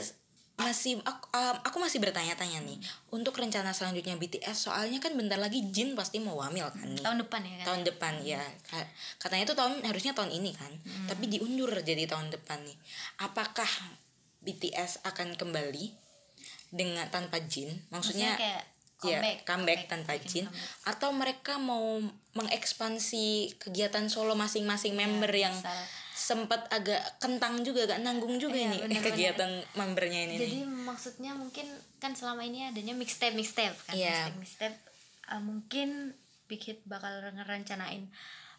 masih 0.57 0.97
aku, 1.01 1.29
um, 1.31 1.57
aku 1.63 1.77
masih 1.77 2.01
bertanya-tanya 2.01 2.61
nih 2.61 2.81
untuk 3.11 3.37
rencana 3.37 3.71
selanjutnya 3.71 4.17
BTS 4.17 4.57
soalnya 4.67 4.97
kan 4.99 5.13
bentar 5.13 5.37
lagi 5.37 5.69
Jin 5.69 5.93
pasti 5.93 6.17
mau 6.17 6.33
wamil 6.35 6.65
kan 6.71 6.89
nih 6.89 6.99
tahun 6.99 7.21
depan 7.21 7.41
ya 7.41 7.55
kan 7.55 7.67
tahun 7.67 7.81
depan 7.85 8.13
ya 8.23 8.41
Ka- 8.65 8.89
katanya 9.19 9.45
itu 9.45 9.55
tahun 9.55 9.73
harusnya 9.83 10.13
tahun 10.13 10.33
ini 10.33 10.51
kan 10.53 10.73
Hmm. 10.73 11.07
tapi 11.07 11.29
diundur 11.29 11.69
jadi 11.79 12.05
tahun 12.07 12.33
depan 12.33 12.65
nih 12.65 12.77
apakah 13.19 13.69
BTS 14.41 15.05
akan 15.05 15.37
kembali 15.37 15.93
dengan 16.69 17.05
tanpa 17.09 17.37
Jin 17.43 17.85
maksudnya, 17.89 18.33
kayak 18.35 18.65
ya 19.05 19.21
comeback, 19.21 19.37
comeback 19.45 19.81
tanpa 19.87 20.17
Jin 20.19 20.49
comeback. 20.49 20.89
atau 20.89 21.11
mereka 21.13 21.53
mau 21.59 22.01
mengekspansi 22.33 23.27
kegiatan 23.59 24.09
solo 24.09 24.33
masing-masing 24.33 24.97
member 24.97 25.29
yang. 25.31 25.53
Sempat 26.17 26.65
agak 26.69 26.97
kentang 27.19 27.61
juga 27.61 27.85
agak 27.85 28.01
nanggung 28.01 28.41
juga 28.41 28.57
Iya, 28.57 28.65
ini 28.67 28.77
bener-bener. 28.81 29.05
kegiatan 29.05 29.51
membernya 29.75 30.21
ini 30.25 30.35
jadi 30.35 30.59
nih. 30.59 30.65
maksudnya 30.83 31.33
mungkin 31.33 31.69
kan 31.97 32.11
selama 32.11 32.41
ini 32.41 32.65
adanya 32.65 32.93
mixtape 32.93 33.37
mixtape 33.37 33.77
kan 33.85 33.93
Iya. 33.93 34.33
mixtape 34.33 34.41
mixtape 34.41 34.79
Uh, 35.27 35.43
mungkin 35.43 36.15
Big 36.47 36.63
Hit 36.63 36.87
bakal 36.87 37.11
ngerencanain 37.27 38.07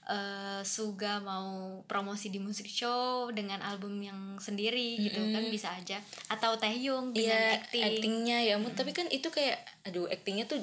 uh, 0.03 0.59
Suga 0.61 1.17
mau 1.19 1.47
promosi 1.83 2.27
di 2.27 2.37
musik 2.37 2.67
show 2.67 3.31
dengan 3.31 3.63
album 3.63 3.95
yang 3.97 4.19
sendiri 4.37 4.99
gitu 4.99 5.15
kan 5.31 5.47
bisa 5.47 5.71
aja 5.71 5.95
atau 6.27 6.55
Taehyung 6.55 7.15
dengan 7.15 7.39
Iya, 7.39 7.63
acting 7.63 7.83
actingnya 7.87 8.37
ya 8.43 8.53
ampun 8.55 8.75
tapi 8.75 8.91
kan 8.91 9.07
itu 9.07 9.27
kayak 9.29 9.55
aduh 9.81 10.05
actingnya 10.07 10.43
tuh 10.43 10.59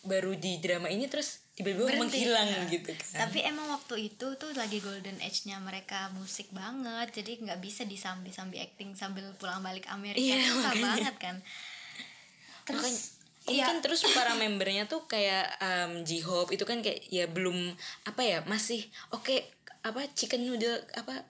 baru 0.00 0.32
di 0.32 0.58
drama 0.58 0.86
ini 0.86 1.10
terus 1.10 1.42
tiba-tiba 1.58 1.90
menghilang 1.98 2.46
Nah, 2.46 2.70
gitu 2.70 2.94
kan. 2.94 3.26
Tapi 3.26 3.42
emang 3.42 3.66
waktu 3.68 4.14
itu 4.14 4.26
tuh 4.38 4.54
lagi 4.54 4.78
golden 4.78 5.18
age-nya 5.18 5.58
mereka 5.58 6.06
musik 6.14 6.46
banget 6.54 7.10
jadi 7.18 7.42
nggak 7.42 7.58
bisa 7.58 7.82
disambi-sambi 7.82 8.62
acting 8.62 8.94
sambil 8.94 9.26
pulang 9.36 9.58
balik 9.58 9.90
Amerika 9.90 10.22
Iya, 10.22 10.38
susah 10.46 10.70
makanya. 10.70 10.86
banget 10.86 11.16
kan. 11.18 11.36
Terus 12.64 12.86
Makanya, 12.86 13.50
iya, 13.50 13.64
kan 13.66 13.76
terus 13.80 14.00
para 14.12 14.32
membernya 14.36 14.84
tuh 14.86 15.02
kayak 15.04 15.50
um, 15.58 16.04
J-Hope 16.04 16.52
itu 16.52 16.62
kan 16.62 16.78
kayak 16.78 17.00
ya 17.08 17.24
belum 17.26 17.74
apa 18.04 18.20
ya 18.22 18.38
masih 18.44 18.84
oke 19.10 19.40
apa 19.80 20.04
chicken 20.12 20.44
noodle 20.44 20.76
apa 20.92 21.24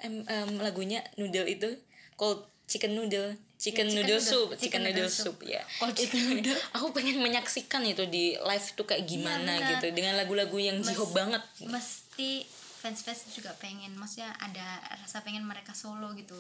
lagunya 0.59 0.99
noodle 1.15 1.47
itu 1.47 1.79
called 2.19 2.43
chicken 2.67 2.99
noodle 2.99 3.39
chicken, 3.59 3.85
chicken 3.85 4.07
noodle, 4.07 4.23
soup 4.23 4.49
Chicken 4.51 4.61
chicken, 4.61 4.81
noodle 4.85 5.03
noodle 5.05 5.11
soup, 5.13 5.39
ya. 5.43 5.63
Called 5.77 5.99
Itu 5.99 6.17
noodle. 6.17 6.55
aku 6.79 6.87
pengen 6.91 7.19
menyaksikan 7.19 7.83
itu 7.83 8.07
di 8.07 8.39
live 8.39 8.67
tuh 8.73 8.87
kayak 8.87 9.03
gimana 9.05 9.53
benar. 9.53 9.71
gitu. 9.75 9.87
dengan 9.91 10.15
lagu-lagu 10.15 10.55
yang 10.57 10.79
J-Hope 10.79 11.13
banget. 11.13 11.43
mesti 11.67 12.47
fans-fans 12.79 13.27
juga 13.29 13.51
pengen 13.57 13.91
maksudnya 13.93 14.31
ada 14.39 14.63
rasa 14.97 15.21
pengen 15.21 15.43
mereka 15.43 15.75
solo 15.75 16.15
gitu. 16.15 16.39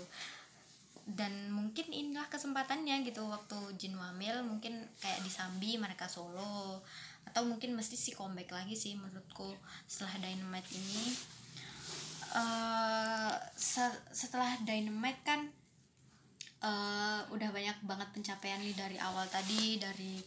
Dan 1.02 1.48
mungkin 1.48 1.88
inilah 1.88 2.28
kesempatannya 2.28 3.00
gitu 3.02 3.24
waktu 3.24 3.56
Jin 3.74 3.96
Wamil 3.96 4.44
mungkin 4.44 4.76
kayak 4.98 5.18
di 5.20 5.28
Sambi 5.28 5.74
mereka 5.74 6.06
solo. 6.06 6.84
Atau 7.24 7.44
mungkin 7.44 7.72
mesti 7.72 7.92
si 7.92 8.12
comeback 8.12 8.52
lagi 8.52 8.72
sih 8.72 8.94
menurutku 8.94 9.56
setelah 9.84 10.14
Dynamite 10.18 10.68
ini. 10.70 11.04
Eh 12.30 13.32
se- 13.56 14.02
setelah 14.12 14.60
Dynamite 14.60 15.20
kan 15.24 15.48
eh 16.58 17.20
udah 17.30 17.48
banyak 17.54 17.78
banget 17.86 18.08
pencapaian 18.10 18.58
nih 18.58 18.74
dari 18.74 18.98
awal 18.98 19.22
tadi 19.30 19.78
dari 19.78 20.18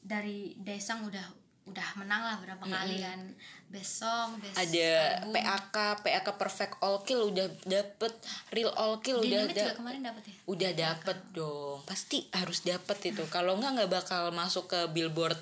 dari 0.00 0.56
Daesung 0.56 1.04
udah 1.04 1.46
udah 1.66 1.98
menang 1.98 2.22
lah 2.22 2.36
berapa 2.38 2.62
kali 2.62 3.02
kan. 3.02 3.20
Best 3.66 3.98
song 3.98 4.38
best 4.38 4.54
ada 4.54 5.18
album. 5.26 5.34
PAK 5.34 5.76
PAK 6.06 6.26
perfect 6.38 6.74
all 6.78 7.02
kill 7.02 7.34
udah 7.34 7.50
dapet. 7.66 8.14
Real 8.54 8.70
all 8.78 9.02
kill 9.02 9.18
udah 9.18 9.50
juga 9.50 9.74
kemarin 9.74 10.06
dapet 10.06 10.30
ya? 10.30 10.34
Udah 10.46 10.70
dapet 10.70 11.18
dong. 11.34 11.82
Pasti 11.82 12.30
harus 12.30 12.62
dapet 12.62 13.10
itu. 13.10 13.26
Kalau 13.26 13.58
nggak 13.58 13.82
nggak 13.82 13.90
bakal 13.90 14.30
masuk 14.30 14.70
ke 14.70 14.80
billboard 14.94 15.38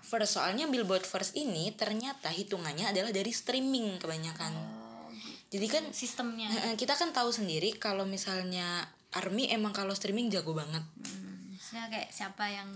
first. 0.00 0.40
Soalnya 0.40 0.64
billboard 0.64 1.04
first 1.04 1.36
ini 1.36 1.76
ternyata 1.76 2.32
hitungannya 2.32 2.88
adalah 2.88 3.12
dari 3.12 3.28
streaming 3.28 4.00
kebanyakan. 4.00 4.56
Oh, 4.56 5.12
gitu. 5.12 5.60
jadi 5.60 5.66
kan 5.68 5.84
sistemnya. 5.92 6.48
Kita 6.80 6.96
kan 6.96 7.12
tahu 7.12 7.28
sendiri 7.36 7.76
kalau 7.76 8.08
misalnya 8.08 8.88
army 9.12 9.50
emang 9.50 9.70
kalau 9.70 9.92
streaming 9.92 10.30
jago 10.30 10.54
banget. 10.54 10.82
Hmm, 10.82 11.90
kayak 11.90 12.10
siapa 12.10 12.46
yang 12.46 12.68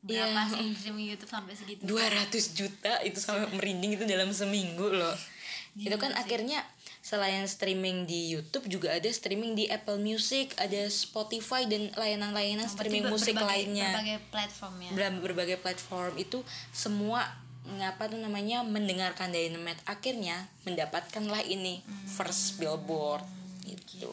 Iya, 0.00 0.24
berapa 0.24 0.48
sih 0.48 0.72
streaming 0.72 1.12
YouTube 1.12 1.28
sampai 1.28 1.52
segitu? 1.52 1.84
200 1.84 2.32
juta 2.56 2.92
itu 3.04 3.20
sampai 3.20 3.52
merinding 3.52 4.00
itu 4.00 4.04
dalam 4.08 4.32
seminggu 4.32 4.88
loh. 4.88 5.12
Itu 5.70 5.94
kan 6.02 6.10
sih. 6.10 6.18
akhirnya 6.18 6.66
selain 6.98 7.46
streaming 7.46 8.02
di 8.02 8.34
YouTube 8.34 8.66
juga 8.66 8.90
ada 8.90 9.06
streaming 9.06 9.54
di 9.54 9.70
Apple 9.70 10.02
Music, 10.02 10.50
ada 10.58 10.90
Spotify 10.90 11.62
dan 11.62 11.94
layanan-layanan 11.94 12.66
streaming 12.66 13.06
Berarti 13.06 13.14
musik 13.14 13.34
berbagai, 13.38 13.54
lainnya. 13.70 13.90
berbagai 13.94 14.18
platform 14.34 14.74
ya? 14.82 14.90
Ber- 14.90 15.20
berbagai 15.22 15.58
platform 15.62 16.12
itu 16.18 16.42
semua 16.74 17.22
ngapa 17.70 18.10
tuh 18.10 18.18
namanya 18.18 18.66
mendengarkan 18.66 19.30
Dynamite. 19.30 19.78
Akhirnya 19.86 20.50
mendapatkanlah 20.66 21.46
ini 21.46 21.86
first 22.08 22.58
billboard. 22.58 23.22
Gitu. 23.62 24.10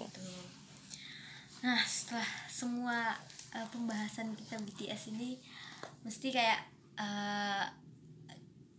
Nah, 1.60 1.82
setelah 1.84 2.28
semua 2.48 3.18
uh, 3.52 3.68
pembahasan 3.70 4.34
kita 4.34 4.58
BTS 4.58 5.10
ini 5.10 5.42
mesti 6.02 6.30
kayak 6.30 6.60
uh, 6.96 7.66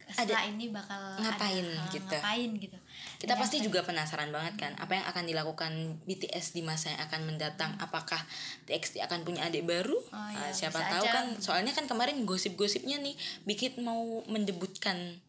setelah 0.08 0.48
ini 0.48 0.72
bakal 0.72 1.20
ngapain 1.20 1.68
ada 1.68 1.92
gitu. 1.92 2.16
Ngapain 2.16 2.50
gitu. 2.56 2.78
Kita 3.20 3.36
Dan 3.36 3.40
pasti 3.44 3.56
yang- 3.60 3.66
juga 3.68 3.84
penasaran 3.84 4.32
banget 4.32 4.54
kan 4.56 4.72
apa 4.80 4.96
yang 4.96 5.04
akan 5.04 5.24
dilakukan 5.28 5.72
BTS 6.08 6.56
di 6.56 6.64
masa 6.64 6.96
yang 6.96 7.02
akan 7.04 7.20
mendatang. 7.28 7.76
Apakah 7.76 8.24
TXT 8.64 9.04
akan 9.04 9.20
punya 9.22 9.44
adik 9.44 9.68
baru? 9.68 10.00
Oh, 10.08 10.28
iya, 10.32 10.48
siapa 10.50 10.80
bisa 10.80 10.92
tahu 10.96 11.04
aja. 11.04 11.12
kan 11.12 11.26
soalnya 11.38 11.76
kan 11.76 11.84
kemarin 11.84 12.24
gosip-gosipnya 12.24 12.96
nih 12.96 13.14
Big 13.44 13.60
mau 13.78 14.24
mendebutkan 14.24 15.20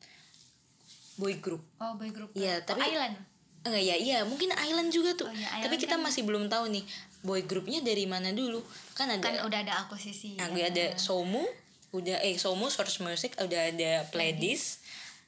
boy 1.20 1.36
group. 1.44 1.60
Oh, 1.76 2.00
boy 2.00 2.16
group. 2.16 2.32
Iya, 2.32 2.64
Oh, 2.64 2.66
tapi- 2.66 2.88
Island. 2.88 3.20
Enggak 3.60 3.84
ya, 3.84 3.96
iya 4.00 4.18
mungkin 4.24 4.56
Island 4.56 4.90
juga 4.96 5.12
tuh. 5.16 5.28
Oh, 5.28 5.36
Tapi 5.36 5.68
Island 5.68 5.82
kita 5.84 5.96
kan- 6.00 6.04
masih 6.06 6.24
belum 6.24 6.48
tahu 6.48 6.72
nih 6.72 6.84
boy 7.20 7.44
groupnya 7.44 7.84
dari 7.84 8.08
mana 8.08 8.32
dulu. 8.32 8.64
Kan 8.96 9.12
ada 9.12 9.20
Kan 9.20 9.44
udah 9.44 9.60
ada 9.60 9.74
akuisisi. 9.84 10.40
Nah, 10.40 10.48
ya. 10.56 10.72
ada 10.72 10.96
Somu, 10.96 11.44
udah 11.92 12.24
eh 12.24 12.40
Somu 12.40 12.72
Source 12.72 13.04
Music, 13.04 13.36
udah 13.36 13.76
ada 13.76 14.08
Pledis, 14.08 14.80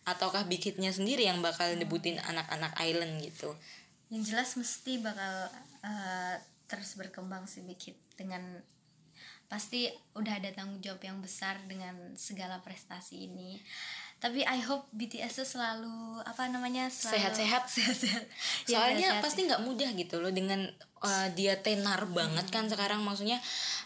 ataukah 0.08 0.48
Big 0.48 0.64
Hit-nya 0.64 0.96
sendiri 0.96 1.28
yang 1.28 1.44
bakal 1.44 1.76
debutin 1.76 2.18
anak-anak 2.24 2.72
Island 2.80 3.20
gitu. 3.20 3.52
Yang 4.08 4.32
jelas 4.32 4.50
mesti 4.56 5.04
bakal 5.04 5.52
uh, 5.84 6.36
terus 6.72 6.96
berkembang 6.96 7.44
sih 7.52 7.64
Big 7.68 7.80
Hit 7.84 8.00
dengan 8.16 8.64
pasti 9.52 9.92
udah 10.16 10.40
ada 10.40 10.48
tanggung 10.56 10.80
jawab 10.80 11.04
yang 11.04 11.20
besar 11.20 11.60
dengan 11.68 12.16
segala 12.16 12.64
prestasi 12.64 13.28
ini. 13.28 13.60
Tapi 14.22 14.46
I 14.46 14.62
hope 14.62 14.86
BTS 14.94 15.42
tuh 15.42 15.48
selalu 15.50 15.92
apa 16.22 16.46
namanya 16.46 16.86
selalu 16.88 17.18
Sehat-sehat. 17.18 17.64
sehat-sehat. 17.76 18.24
Ya, 18.70 18.78
Soalnya 18.78 19.10
sehat-sehat. 19.18 19.24
pasti 19.26 19.40
nggak 19.50 19.62
mudah 19.66 19.90
gitu 19.92 20.22
loh 20.22 20.30
dengan 20.30 20.62
uh, 21.02 21.28
dia 21.34 21.58
tenar 21.58 22.06
banget 22.06 22.46
kan 22.48 22.70
sekarang 22.70 23.02
maksudnya 23.02 23.42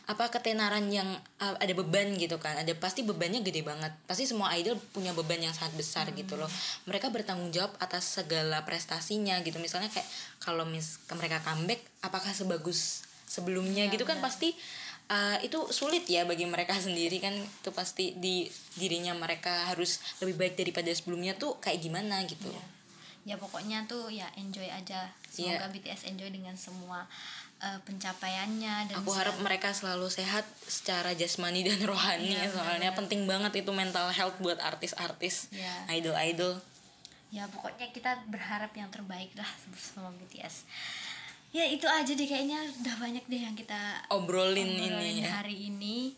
apa 0.06 0.28
ketenaran 0.28 0.92
yang 0.92 1.08
uh, 1.40 1.56
ada 1.58 1.74
beban 1.74 2.14
gitu 2.14 2.36
kan 2.38 2.54
ada 2.54 2.70
pasti 2.76 3.02
bebannya 3.02 3.42
gede 3.42 3.64
banget 3.64 3.90
pasti 4.06 4.28
semua 4.28 4.54
idol 4.54 4.78
punya 4.92 5.16
beban 5.16 5.40
yang 5.40 5.50
sangat 5.50 5.74
besar 5.74 6.06
gitu 6.12 6.38
loh 6.38 6.46
mereka 6.86 7.10
bertanggung 7.10 7.50
jawab 7.50 7.74
atas 7.80 8.22
segala 8.22 8.62
prestasinya 8.62 9.42
gitu 9.42 9.58
misalnya 9.58 9.90
kayak 9.90 10.06
kalau 10.38 10.62
mis 10.62 11.02
mereka 11.10 11.42
comeback 11.42 11.82
apakah 12.04 12.30
sebagus 12.30 13.02
sebelumnya 13.26 13.90
Iya, 13.90 13.94
gitu 13.98 14.06
kan 14.06 14.20
benar. 14.20 14.30
pasti 14.30 14.54
uh, 15.08 15.38
itu 15.42 15.60
sulit 15.70 16.06
ya 16.06 16.24
bagi 16.24 16.46
mereka 16.46 16.74
sendiri 16.86 17.18
kan 17.20 17.34
itu 17.34 17.70
pasti 17.72 18.14
di 18.18 18.46
dirinya 18.76 19.14
mereka 19.14 19.70
harus 19.70 19.98
lebih 20.20 20.36
baik 20.38 20.56
daripada 20.56 20.90
sebelumnya 20.92 21.36
tuh 21.36 21.58
kayak 21.60 21.82
gimana 21.82 22.22
gitu 22.26 22.50
ya. 22.50 22.64
ya 23.26 23.36
pokoknya 23.38 23.86
tuh 23.86 24.10
ya 24.10 24.30
enjoy 24.38 24.66
aja 24.70 25.10
Iya. 25.36 25.60
semoga 25.60 25.68
BTS 25.76 26.02
enjoy 26.16 26.30
dengan 26.32 26.56
semua 26.56 27.04
uh, 27.60 27.80
pencapaiannya 27.84 28.88
dan 28.88 28.96
Aku 29.04 29.12
harap 29.12 29.36
mereka 29.44 29.76
selalu 29.76 30.08
sehat 30.08 30.48
secara 30.64 31.12
jasmani 31.12 31.68
dan 31.68 31.76
rohani 31.90 32.32
Iya, 32.40 32.56
soalnya 32.56 32.96
penting 32.96 33.28
banget 33.28 33.52
itu 33.60 33.72
mental 33.76 34.08
health 34.16 34.40
buat 34.40 34.56
artis-artis, 34.64 35.52
Iya. 35.52 36.00
idol-idol. 36.00 36.64
ya 37.34 37.44
pokoknya 37.52 37.92
kita 37.92 38.16
berharap 38.32 38.72
yang 38.80 38.88
terbaik 38.88 39.28
lah 39.36 39.50
sama 39.76 40.08
BTS 40.16 40.64
ya 41.56 41.64
itu 41.72 41.88
aja 41.88 42.12
deh 42.12 42.28
kayaknya 42.28 42.60
udah 42.84 42.96
banyak 43.00 43.24
deh 43.32 43.42
yang 43.48 43.56
kita 43.56 44.04
Obrolin 44.12 44.76
obrolin 44.76 45.00
ini 45.00 45.24
ya. 45.24 45.40
hari 45.40 45.72
ini 45.72 46.12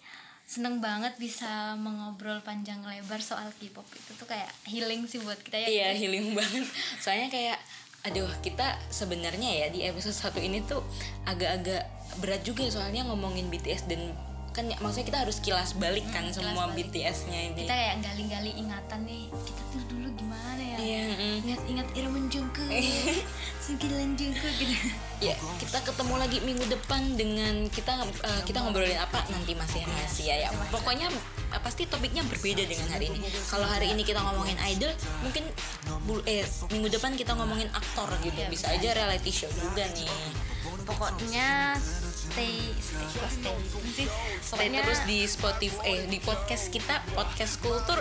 seneng 0.47 0.81
banget 0.81 1.13
bisa 1.21 1.77
mengobrol 1.77 2.39
panjang 2.41 2.79
lebar 2.81 3.21
soal 3.21 3.51
K-pop 3.59 3.85
itu 3.93 4.11
tuh 4.17 4.25
kayak 4.25 4.49
healing 4.65 5.05
sih 5.05 5.19
buat 5.21 5.37
kita 5.43 5.59
ya 5.61 5.67
Iya, 5.67 5.87
healing 5.99 6.31
banget. 6.31 6.63
Soalnya 7.03 7.27
kayak 7.27 7.59
aduh, 8.07 8.31
kita 8.39 8.79
sebenarnya 8.87 9.51
ya 9.51 9.67
di 9.67 9.83
episode 9.83 10.15
satu 10.15 10.39
ini 10.39 10.63
tuh 10.63 10.79
agak-agak 11.27 11.83
berat 12.23 12.41
juga 12.47 12.63
soalnya 12.71 13.03
ngomongin 13.03 13.51
BTS 13.51 13.91
dan 13.91 14.15
kan 14.57 14.65
ya, 14.65 14.77
maksudnya 14.81 15.05
kita 15.05 15.19
harus 15.21 15.37
kilas 15.37 15.77
balik 15.77 16.01
kan 16.09 16.25
Hmm, 16.25 16.33
semua. 16.33 16.65
BTS-nya 16.73 17.39
ini. 17.47 17.61
kita 17.61 17.71
kayak 17.71 17.95
gali-gali 18.01 18.51
ingatan 18.57 19.05
nih 19.05 19.29
kita 19.29 19.61
tuh 19.69 19.83
dulu 19.85 20.09
gimana 20.11 20.57
ya 20.57 20.77
Iya, 20.77 21.03
mm. 21.11 21.37
ingat-ingat 21.43 21.87
Iramen 21.93 22.25
Jungkook 22.27 22.69
Sembilan 23.63 24.13
Jungkook 24.13 24.53
gitu 24.57 24.75
Ya, 25.17 25.33
kita 25.57 25.81
ketemu 25.81 26.13
lagi 26.15 26.37
minggu 26.39 26.65
depan 26.67 27.01
dengan 27.13 27.65
kita 27.67 27.89
eh, 27.99 28.41
kita 28.43 28.61
ngobrolin 28.61 28.93
apa 28.95 29.25
nanti 29.27 29.53
masih 29.53 29.81
rahasia 29.83 30.37
ya. 30.37 30.49
Pokoknya 30.69 31.09
eh, 31.49 31.57
pasti 31.57 31.85
topiknya 31.85 32.21
berbeda 32.23 32.61
dengan 32.61 32.85
hari 32.87 33.09
ini. 33.09 33.17
Kalau 33.43 33.65
hari 33.65 33.89
ini 33.89 34.01
kita 34.01 34.21
ngomongin 34.21 34.53
idol, 34.67 34.93
mungkin 35.21 35.41
eh 36.23 36.45
minggu 36.67 36.89
depan 36.91 37.13
kita 37.13 37.33
ngomongin 37.33 37.65
aktor 37.71 38.05
gitu. 38.21 38.37
Iya, 38.37 38.47
Bisa 38.47 38.69
aja 38.69 38.93
reality 38.93 39.33
show 39.33 39.49
juga 39.51 39.89
nih. 39.89 40.05
Pokoknya 40.87 41.75
stay 41.77 42.71
stay 42.79 43.27
stay 43.27 43.55
Stay 43.91 44.07
pokoknya 44.47 44.79
terus 44.87 45.01
di 45.03 45.27
Spotify 45.27 45.83
eh 45.83 45.99
di 46.07 46.17
podcast 46.23 46.71
kita 46.71 47.03
podcast 47.11 47.59
kultur. 47.59 47.99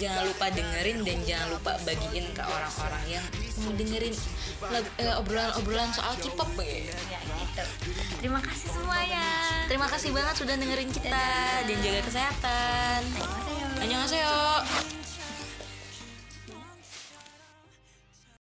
Jangan 0.00 0.24
lupa 0.24 0.48
dengerin 0.48 1.04
dan 1.04 1.20
jangan 1.28 1.52
lupa 1.52 1.76
bagiin 1.84 2.24
ke 2.32 2.40
orang-orang 2.40 3.20
yang 3.20 3.24
mau 3.60 3.72
dengerin 3.76 4.16
eh, 4.96 5.20
obrolan-obrolan 5.20 5.92
soal 5.92 6.16
K-pop. 6.16 6.48
ya. 6.56 6.88
ya 7.12 7.20
gitu 7.20 7.64
terima 8.24 8.40
kasih 8.40 8.72
semuanya 8.72 9.24
Terima 9.68 9.84
kasih 9.84 10.16
banget 10.16 10.34
sudah 10.40 10.56
dengerin 10.56 10.88
kita 10.88 11.28
dan 11.68 11.76
jaga 11.84 12.00
kesehatan. 12.08 13.00
Annyeonghaseyo. 13.84 14.32
Annyeonghaseyo. 14.32 15.07